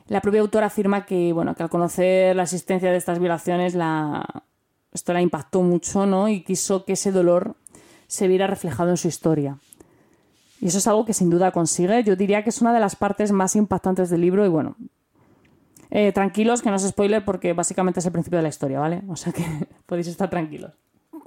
La 0.08 0.20
propia 0.20 0.42
autora 0.42 0.66
afirma 0.66 1.06
que, 1.06 1.32
bueno, 1.32 1.54
que 1.54 1.62
al 1.62 1.70
conocer 1.70 2.36
la 2.36 2.44
existencia 2.44 2.90
de 2.90 2.98
estas 2.98 3.20
violaciones, 3.20 3.76
la... 3.76 4.44
esto 4.92 5.14
la 5.14 5.22
impactó 5.22 5.62
mucho, 5.62 6.08
¿no? 6.08 6.28
Y 6.28 6.42
quiso 6.42 6.84
que 6.84 6.94
ese 6.94 7.12
dolor 7.12 7.56
se 8.08 8.28
viera 8.28 8.48
reflejado 8.48 8.90
en 8.90 8.98
su 8.98 9.08
historia. 9.08 9.60
Y 10.60 10.68
eso 10.68 10.80
es 10.80 10.88
algo 10.88 11.06
que 11.06 11.14
sin 11.14 11.30
duda 11.30 11.52
consigue. 11.52 12.04
Yo 12.04 12.16
diría 12.16 12.44
que 12.44 12.50
es 12.50 12.62
una 12.62 12.74
de 12.74 12.80
las 12.80 12.96
partes 12.96 13.32
más 13.32 13.56
impactantes 13.56 14.10
del 14.10 14.22
libro 14.22 14.44
y 14.44 14.50
bueno, 14.50 14.76
eh, 15.92 16.12
tranquilos, 16.14 16.64
que 16.64 16.72
no 16.72 16.78
es 16.78 16.88
spoiler 16.88 17.24
porque 17.24 17.54
básicamente 17.54 18.00
es 18.00 18.06
el 18.08 18.12
principio 18.12 18.38
de 18.38 18.44
la 18.44 18.50
historia, 18.50 18.80
¿vale? 18.80 19.04
O 19.08 19.16
sea 19.16 19.32
que 19.32 19.46
podéis 19.86 20.08
estar 20.08 20.32
tranquilos. 20.32 20.72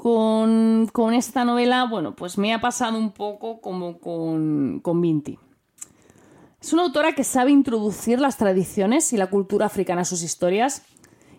Con, 0.04 1.14
esta 1.14 1.46
novela, 1.46 1.84
bueno, 1.84 2.14
pues 2.14 2.36
me 2.36 2.52
ha 2.52 2.60
pasado 2.60 2.98
un 2.98 3.12
poco 3.12 3.62
como 3.62 3.98
con, 4.00 4.80
con 4.80 5.00
Vinti. 5.00 5.38
Es 6.60 6.74
una 6.74 6.82
autora 6.82 7.14
que 7.14 7.24
sabe 7.24 7.52
introducir 7.52 8.20
las 8.20 8.36
tradiciones 8.36 9.14
y 9.14 9.16
la 9.16 9.30
cultura 9.30 9.64
africana 9.64 10.02
a 10.02 10.04
sus 10.04 10.22
historias. 10.22 10.82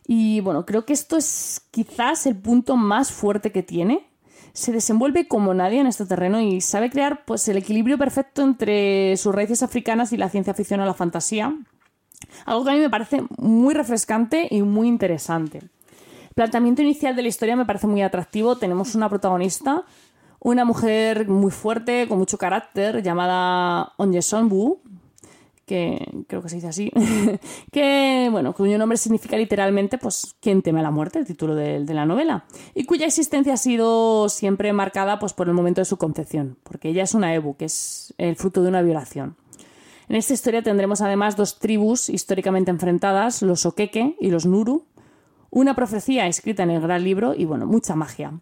Y 0.08 0.40
bueno, 0.40 0.66
creo 0.66 0.84
que 0.84 0.94
esto 0.94 1.16
es 1.16 1.68
quizás 1.70 2.26
el 2.26 2.38
punto 2.38 2.76
más 2.76 3.12
fuerte 3.12 3.52
que 3.52 3.62
tiene 3.62 4.08
se 4.54 4.72
desenvuelve 4.72 5.28
como 5.28 5.54
nadie 5.54 5.80
en 5.80 5.86
este 5.86 6.08
terreno 6.08 6.42
y 6.42 6.60
sabe 6.60 6.90
crear 6.90 7.24
pues, 7.24 7.48
el 7.48 7.58
equilibrio 7.58 8.00
perfecto 8.00 8.42
entre 8.42 9.16
sus 9.18 9.36
raíces 9.36 9.62
africanas 9.62 10.12
y 10.12 10.18
la 10.18 10.30
ciencia 10.30 10.56
ficción 10.56 10.80
o 10.80 10.86
la 10.86 10.96
fantasía. 10.96 11.56
Algo 12.46 12.66
que 12.66 12.72
a 12.72 12.74
mí 12.74 12.80
me 12.80 12.90
parece 12.90 13.26
muy 13.38 13.76
refrescante 13.76 14.48
y 14.50 14.64
muy 14.64 14.88
interesante. 14.88 15.62
Planteamiento 16.36 16.82
inicial 16.82 17.16
de 17.16 17.22
la 17.22 17.30
historia 17.30 17.56
me 17.56 17.66
parece 17.66 17.88
muy 17.88 18.02
atractivo. 18.02 18.58
Tenemos 18.58 18.94
una 18.94 19.08
protagonista, 19.08 19.86
una 20.40 20.66
mujer 20.66 21.30
muy 21.30 21.50
fuerte, 21.50 22.10
con 22.10 22.18
mucho 22.18 22.38
carácter, 22.38 23.02
llamada 23.02 23.94
Onye 23.96 24.22
Sonbu, 24.22 24.82
que 25.66 26.06
creo 26.28 26.42
que 26.42 26.50
se 26.50 26.56
dice 26.56 26.68
así, 26.68 26.92
que, 27.72 28.28
bueno, 28.34 28.52
cuyo 28.52 28.78
nombre 28.78 28.98
significa 28.98 29.38
literalmente, 29.38 29.98
pues, 29.98 30.36
quien 30.42 30.62
teme 30.62 30.82
a 30.82 30.84
la 30.84 30.92
muerte, 30.92 31.20
el 31.20 31.26
título 31.26 31.56
de, 31.56 31.86
la 31.86 32.06
novela, 32.06 32.44
y 32.74 32.84
cuya 32.84 33.06
existencia 33.06 33.54
ha 33.54 33.58
sido 33.58 34.28
siempre 34.28 34.74
marcada, 34.74 35.20
pues, 35.20 35.32
por 35.32 35.48
el 35.48 35.54
momento 35.54 35.80
de 35.80 35.86
su 35.86 35.96
concepción, 35.96 36.58
porque 36.64 36.90
ella 36.90 37.04
es 37.04 37.14
una 37.14 37.34
Ebu, 37.34 37.56
que 37.56 37.66
es 37.66 38.14
el 38.18 38.36
fruto 38.36 38.62
de 38.62 38.68
una 38.68 38.82
violación. 38.82 39.38
En 40.10 40.18
esta 40.18 40.34
historia 40.34 40.62
tendremos 40.62 41.00
además 41.00 41.38
dos 41.38 41.60
tribus 41.60 42.10
históricamente 42.10 42.72
enfrentadas, 42.72 43.42
los 43.42 43.66
Okeke 43.66 44.18
y 44.20 44.32
los 44.32 44.46
Nuru, 44.46 44.86
una 45.56 45.74
profecía 45.74 46.28
escrita 46.28 46.64
en 46.64 46.72
el 46.72 46.82
gran 46.82 47.02
libro 47.02 47.34
y, 47.34 47.46
bueno, 47.46 47.66
mucha 47.66 47.96
magia. 47.96 48.34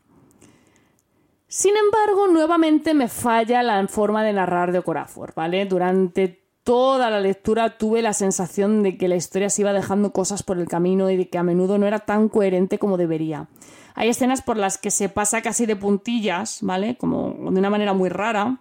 Sin 1.47 1.75
embargo, 1.77 2.27
nuevamente 2.27 2.95
me 2.95 3.07
falla 3.07 3.61
la 3.61 3.87
forma 3.87 4.23
de 4.23 4.33
narrar 4.33 4.71
de 4.71 4.79
Okorafor, 4.79 5.31
¿vale? 5.35 5.63
Durante 5.67 6.43
toda 6.63 7.11
la 7.11 7.19
lectura 7.19 7.77
tuve 7.77 8.01
la 8.01 8.13
sensación 8.13 8.81
de 8.81 8.97
que 8.97 9.07
la 9.07 9.15
historia 9.15 9.51
se 9.51 9.61
iba 9.61 9.73
dejando 9.73 10.11
cosas 10.11 10.41
por 10.41 10.57
el 10.57 10.67
camino 10.67 11.11
y 11.11 11.15
de 11.15 11.29
que 11.29 11.37
a 11.37 11.43
menudo 11.43 11.77
no 11.77 11.85
era 11.85 11.99
tan 11.99 12.29
coherente 12.29 12.79
como 12.79 12.97
debería. 12.97 13.47
Hay 13.93 14.09
escenas 14.09 14.41
por 14.41 14.57
las 14.57 14.79
que 14.79 14.89
se 14.89 15.07
pasa 15.07 15.43
casi 15.43 15.67
de 15.67 15.75
puntillas, 15.75 16.63
¿vale? 16.63 16.97
Como 16.97 17.51
de 17.51 17.59
una 17.59 17.69
manera 17.69 17.93
muy 17.93 18.09
rara, 18.09 18.57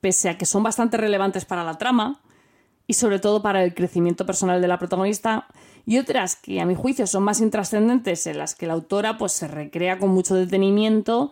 pese 0.00 0.28
a 0.28 0.38
que 0.38 0.46
son 0.46 0.62
bastante 0.62 0.96
relevantes 0.96 1.44
para 1.44 1.64
la 1.64 1.76
trama 1.76 2.20
y 2.86 2.94
sobre 2.94 3.18
todo 3.18 3.42
para 3.42 3.64
el 3.64 3.74
crecimiento 3.74 4.24
personal 4.26 4.60
de 4.60 4.68
la 4.68 4.78
protagonista, 4.78 5.48
y 5.86 5.98
otras 5.98 6.36
que 6.36 6.60
a 6.60 6.66
mi 6.66 6.74
juicio 6.74 7.06
son 7.06 7.24
más 7.24 7.40
intrascendentes 7.40 8.26
en 8.26 8.38
las 8.38 8.54
que 8.54 8.66
la 8.66 8.72
autora 8.74 9.18
pues 9.18 9.32
se 9.32 9.48
recrea 9.48 9.98
con 9.98 10.10
mucho 10.10 10.34
detenimiento 10.34 11.30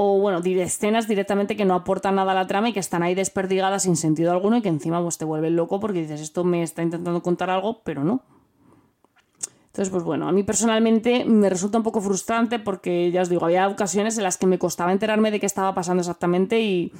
o 0.00 0.20
bueno, 0.20 0.40
escenas 0.44 1.08
directamente 1.08 1.56
que 1.56 1.64
no 1.64 1.74
aportan 1.74 2.14
nada 2.14 2.30
a 2.30 2.34
la 2.34 2.46
trama 2.46 2.68
y 2.68 2.72
que 2.72 2.78
están 2.78 3.02
ahí 3.02 3.16
desperdigadas 3.16 3.82
sin 3.82 3.96
sentido 3.96 4.30
alguno 4.30 4.56
y 4.56 4.62
que 4.62 4.68
encima 4.68 5.02
pues, 5.02 5.18
te 5.18 5.24
vuelven 5.24 5.56
loco 5.56 5.80
porque 5.80 6.02
dices, 6.02 6.20
esto 6.20 6.44
me 6.44 6.62
está 6.62 6.82
intentando 6.82 7.20
contar 7.20 7.50
algo, 7.50 7.82
pero 7.82 8.04
no. 8.04 8.22
Entonces, 9.66 9.90
pues 9.90 10.04
bueno, 10.04 10.28
a 10.28 10.32
mí 10.32 10.44
personalmente 10.44 11.24
me 11.24 11.48
resulta 11.48 11.78
un 11.78 11.84
poco 11.84 12.00
frustrante 12.00 12.60
porque, 12.60 13.10
ya 13.10 13.22
os 13.22 13.28
digo, 13.28 13.44
había 13.44 13.68
ocasiones 13.68 14.16
en 14.18 14.24
las 14.24 14.36
que 14.36 14.46
me 14.46 14.58
costaba 14.58 14.92
enterarme 14.92 15.32
de 15.32 15.40
qué 15.40 15.46
estaba 15.46 15.74
pasando 15.74 16.00
exactamente 16.00 16.60
y, 16.60 16.92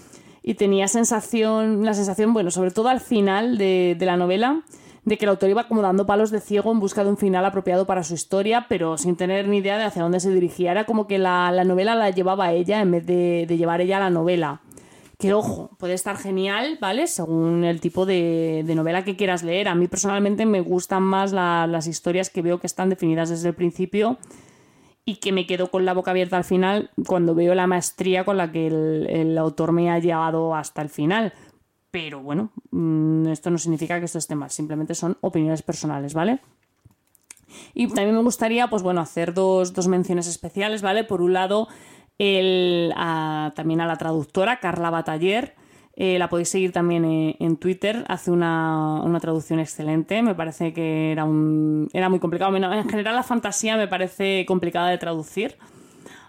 tenía 0.57 0.89
sensación, 0.89 1.85
la 1.85 1.93
sensación, 1.95 2.33
bueno, 2.33 2.51
sobre 2.51 2.71
todo 2.71 2.89
al 2.89 3.01
final 3.01 3.59
de, 3.59 3.97
de 3.99 4.07
la 4.07 4.17
novela, 4.17 4.63
de 5.09 5.17
que 5.17 5.25
el 5.25 5.31
autor 5.31 5.51
iba 5.51 5.67
como 5.67 5.83
dando 5.83 6.07
palos 6.07 6.31
de 6.31 6.41
ciego 6.41 6.71
en 6.71 6.81
busca 6.81 7.03
de 7.03 7.11
un 7.11 7.17
final 7.17 7.45
apropiado 7.45 7.87
para 7.87 8.05
su 8.05 8.15
historia, 8.15 8.67
pero 8.69 8.99
sin 8.99 9.17
tener 9.17 9.49
ni 9.49 9.59
idea 9.59 9.79
de 9.79 9.85
hacia 9.85 10.03
dónde 10.03 10.21
se 10.21 10.33
dirigía. 10.33 10.71
Era 10.71 10.85
como 10.85 11.07
que 11.07 11.19
la, 11.19 11.51
novela 11.65 11.95
la 11.95 12.11
llevaba 12.11 12.53
ella 12.53 12.81
en 12.81 12.91
vez 12.91 13.07
de, 13.07 13.47
llevar 13.49 13.81
ella 13.81 13.99
la 13.99 14.11
novela. 14.11 14.61
Que 15.19 15.35
ojo, 15.35 15.71
puede 15.79 15.95
estar 15.95 16.17
genial, 16.17 16.79
¿vale? 16.81 17.09
Según 17.09 17.65
el 17.65 17.81
tipo 17.81 18.07
de, 18.07 18.63
novela 18.67 19.05
que 19.05 19.17
quieras 19.17 19.43
leer. 19.43 19.67
A 19.67 19.75
mí 19.75 19.89
personalmente 19.89 20.47
me 20.47 20.61
gustan 20.61 21.03
más 21.03 21.33
las 21.33 21.87
historias 21.87 22.31
que 22.31 22.43
veo 22.43 22.61
que 22.61 22.69
están 22.69 22.89
definidas 22.89 23.31
desde 23.31 23.49
el 23.49 23.55
principio 23.55 24.19
y 25.05 25.17
que 25.17 25.33
me 25.33 25.47
quedo 25.47 25.71
con 25.71 25.87
la 25.87 25.95
boca 25.95 26.11
abierta 26.11 26.37
al 26.37 26.45
final 26.45 26.91
cuando 27.07 27.35
veo 27.35 27.55
la 27.55 27.67
maestría 27.67 28.25
con 28.25 28.37
la 28.37 28.53
que 28.53 28.67
el 28.67 29.39
autor 29.39 29.73
me 29.73 29.91
ha 29.91 29.99
llevado 29.99 30.55
hasta 30.55 30.83
el 30.83 30.91
final 30.91 31.33
pero 31.91 32.21
bueno, 32.21 32.51
mm, 32.71 33.29
esto 33.29 33.51
no 33.51 33.59
significa 33.59 33.99
que 33.99 34.05
esto 34.05 34.19
esté 34.19 34.35
mal, 34.35 34.51
simplemente 34.51 34.95
son 34.95 35.17
opiniones 35.21 35.63
personales, 35.63 36.15
¿vale? 36.15 36.41
Y 37.75 37.87
también 37.89 38.15
me 38.15 38.23
gustaría, 38.23 38.69
pues 38.69 38.83
bueno, 38.83 39.01
hacer 39.01 39.35
dos, 39.35 39.89
menciones 39.89 40.27
especiales, 40.27 40.83
¿vale? 40.83 41.05
Por 41.05 41.23
un 41.23 41.33
lado, 41.33 41.69
el, 42.19 42.93
también 43.55 43.81
a 43.81 43.87
la 43.87 43.97
traductora, 43.97 44.61
Carla 44.61 44.91
Bataller. 44.91 45.55
Eh, 46.01 46.17
la 46.17 46.29
podéis 46.29 46.51
seguir 46.51 46.71
también 46.71 47.05
eh, 47.05 47.37
en 47.41 47.57
Twitter, 47.57 48.05
hace 48.07 48.31
una, 48.31 49.03
traducción 49.21 49.59
excelente, 49.59 50.23
me 50.23 50.37
parece 50.37 50.73
que 50.73 51.11
era, 51.11 51.25
un, 51.25 51.89
era 51.93 52.09
muy 52.09 52.21
complicado. 52.21 52.55
En 52.57 52.89
general 52.89 53.17
la 53.17 53.25
fantasía 53.25 53.77
me 53.77 53.89
parece 53.89 54.45
complicada 54.47 54.91
de 54.91 54.99
traducir, 54.99 55.57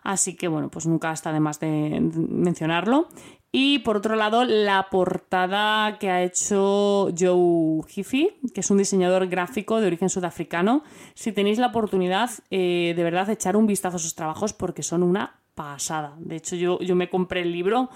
así 0.01 0.35
que 0.35 0.47
bueno, 0.47 0.69
pues 0.69 0.87
nunca 0.87 1.11
está 1.11 1.31
de 1.31 1.39
más 1.39 1.59
de 1.59 2.01
mencionarlo. 2.01 3.09
Y 3.51 3.79
por 3.79 3.97
otro 3.97 4.15
lado, 4.15 4.43
la 4.43 4.87
portada 4.91 5.97
que 5.97 6.09
ha 6.09 6.21
hecho 6.21 7.09
Joe 7.17 7.81
Hiffy, 7.93 8.29
que 8.53 8.59
es 8.59 8.69
un 8.69 8.77
diseñador 8.77 9.27
gráfico 9.27 9.81
de 9.81 9.87
origen 9.87 10.09
sudafricano. 10.09 10.83
Si 11.15 11.31
tenéis 11.31 11.57
la 11.57 11.67
oportunidad, 11.67 12.29
eh, 12.51 12.93
de 12.95 13.03
verdad, 13.03 13.29
echar 13.29 13.57
un 13.57 13.65
vistazo 13.65 13.95
a 13.95 13.99
sus 13.99 14.13
trabajos 14.13 14.53
porque 14.53 14.83
son 14.83 15.01
una 15.01 15.39
pasada. 15.55 16.13
De 16.19 16.35
hecho, 16.35 16.55
yo, 16.55 16.79
yo 16.79 16.95
me 16.95 17.09
compré 17.09 17.41
el 17.41 17.51
libro 17.51 17.89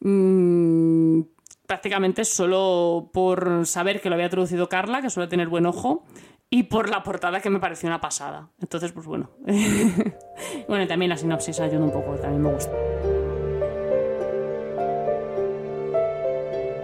mmm, 0.00 1.20
prácticamente 1.66 2.24
solo 2.24 3.10
por 3.12 3.66
saber 3.66 4.00
que 4.00 4.08
lo 4.08 4.16
había 4.16 4.28
traducido 4.28 4.68
Carla, 4.68 5.00
que 5.00 5.10
suele 5.10 5.28
tener 5.28 5.48
buen 5.48 5.66
ojo, 5.66 6.04
y 6.50 6.64
por 6.64 6.88
la 6.88 7.02
portada 7.02 7.40
que 7.40 7.50
me 7.50 7.60
pareció 7.60 7.88
una 7.88 8.00
pasada. 8.00 8.48
Entonces, 8.60 8.92
pues 8.92 9.06
bueno. 9.06 9.30
bueno, 10.68 10.86
también 10.86 11.10
la 11.10 11.16
sinopsis 11.16 11.60
ayuda 11.60 11.84
un 11.84 11.92
poco, 11.92 12.14
también 12.16 12.42
me 12.42 12.52
gusta. 12.52 12.72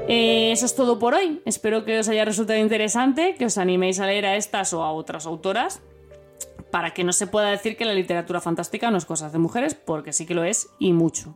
Eh, 0.07 0.53
eso 0.53 0.67
es 0.67 0.75
todo 0.75 0.99
por 0.99 1.15
hoy. 1.15 1.41
Espero 1.45 1.85
que 1.85 1.99
os 1.99 2.09
haya 2.09 2.25
resultado 2.25 2.59
interesante, 2.59 3.37
que 3.37 3.47
os 3.47 3.57
animéis 3.59 4.01
a 4.01 4.07
leer 4.07 4.27
a 4.27 4.37
estas 4.37 4.73
o 4.75 4.83
a 4.83 4.93
otras 4.93 5.27
autoras, 5.27 5.81
para 6.71 6.93
que 6.93 7.05
no 7.05 7.13
se 7.13 7.27
pueda 7.27 7.51
decir 7.51 7.77
que 7.77 7.85
la 7.85 7.95
literatura 7.95 8.41
fantástica 8.41 8.91
no 8.91 8.99
es 8.99 9.07
cosa 9.07 9.31
de 9.31 9.39
mujeres, 9.39 9.75
porque 9.75 10.13
sí 10.13 10.27
que 10.27 10.35
lo 10.35 10.45
es 10.45 10.69
y 10.79 10.93
mucho. 10.93 11.35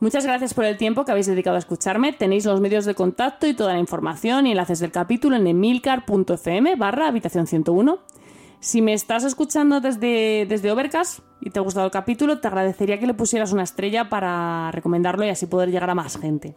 Muchas 0.00 0.26
gracias 0.26 0.54
por 0.54 0.64
el 0.64 0.76
tiempo 0.76 1.04
que 1.04 1.12
habéis 1.12 1.26
dedicado 1.26 1.56
a 1.56 1.60
escucharme. 1.60 2.12
Tenéis 2.12 2.44
los 2.44 2.60
medios 2.60 2.84
de 2.84 2.94
contacto 2.94 3.46
y 3.46 3.54
toda 3.54 3.74
la 3.74 3.78
información 3.78 4.46
y 4.46 4.50
enlaces 4.50 4.80
del 4.80 4.90
capítulo 4.90 5.36
en 5.36 5.46
emilcar.fm 5.46 6.76
barra 6.76 7.08
habitación 7.08 7.46
101. 7.46 8.00
Si 8.58 8.82
me 8.82 8.92
estás 8.92 9.24
escuchando 9.24 9.80
desde, 9.80 10.46
desde 10.48 10.72
Overcast 10.72 11.20
y 11.40 11.50
te 11.50 11.58
ha 11.58 11.62
gustado 11.62 11.86
el 11.86 11.92
capítulo, 11.92 12.40
te 12.40 12.48
agradecería 12.48 12.98
que 12.98 13.06
le 13.06 13.14
pusieras 13.14 13.52
una 13.52 13.62
estrella 13.62 14.08
para 14.08 14.70
recomendarlo 14.72 15.24
y 15.24 15.28
así 15.28 15.46
poder 15.46 15.70
llegar 15.70 15.90
a 15.90 15.94
más 15.94 16.18
gente. 16.18 16.56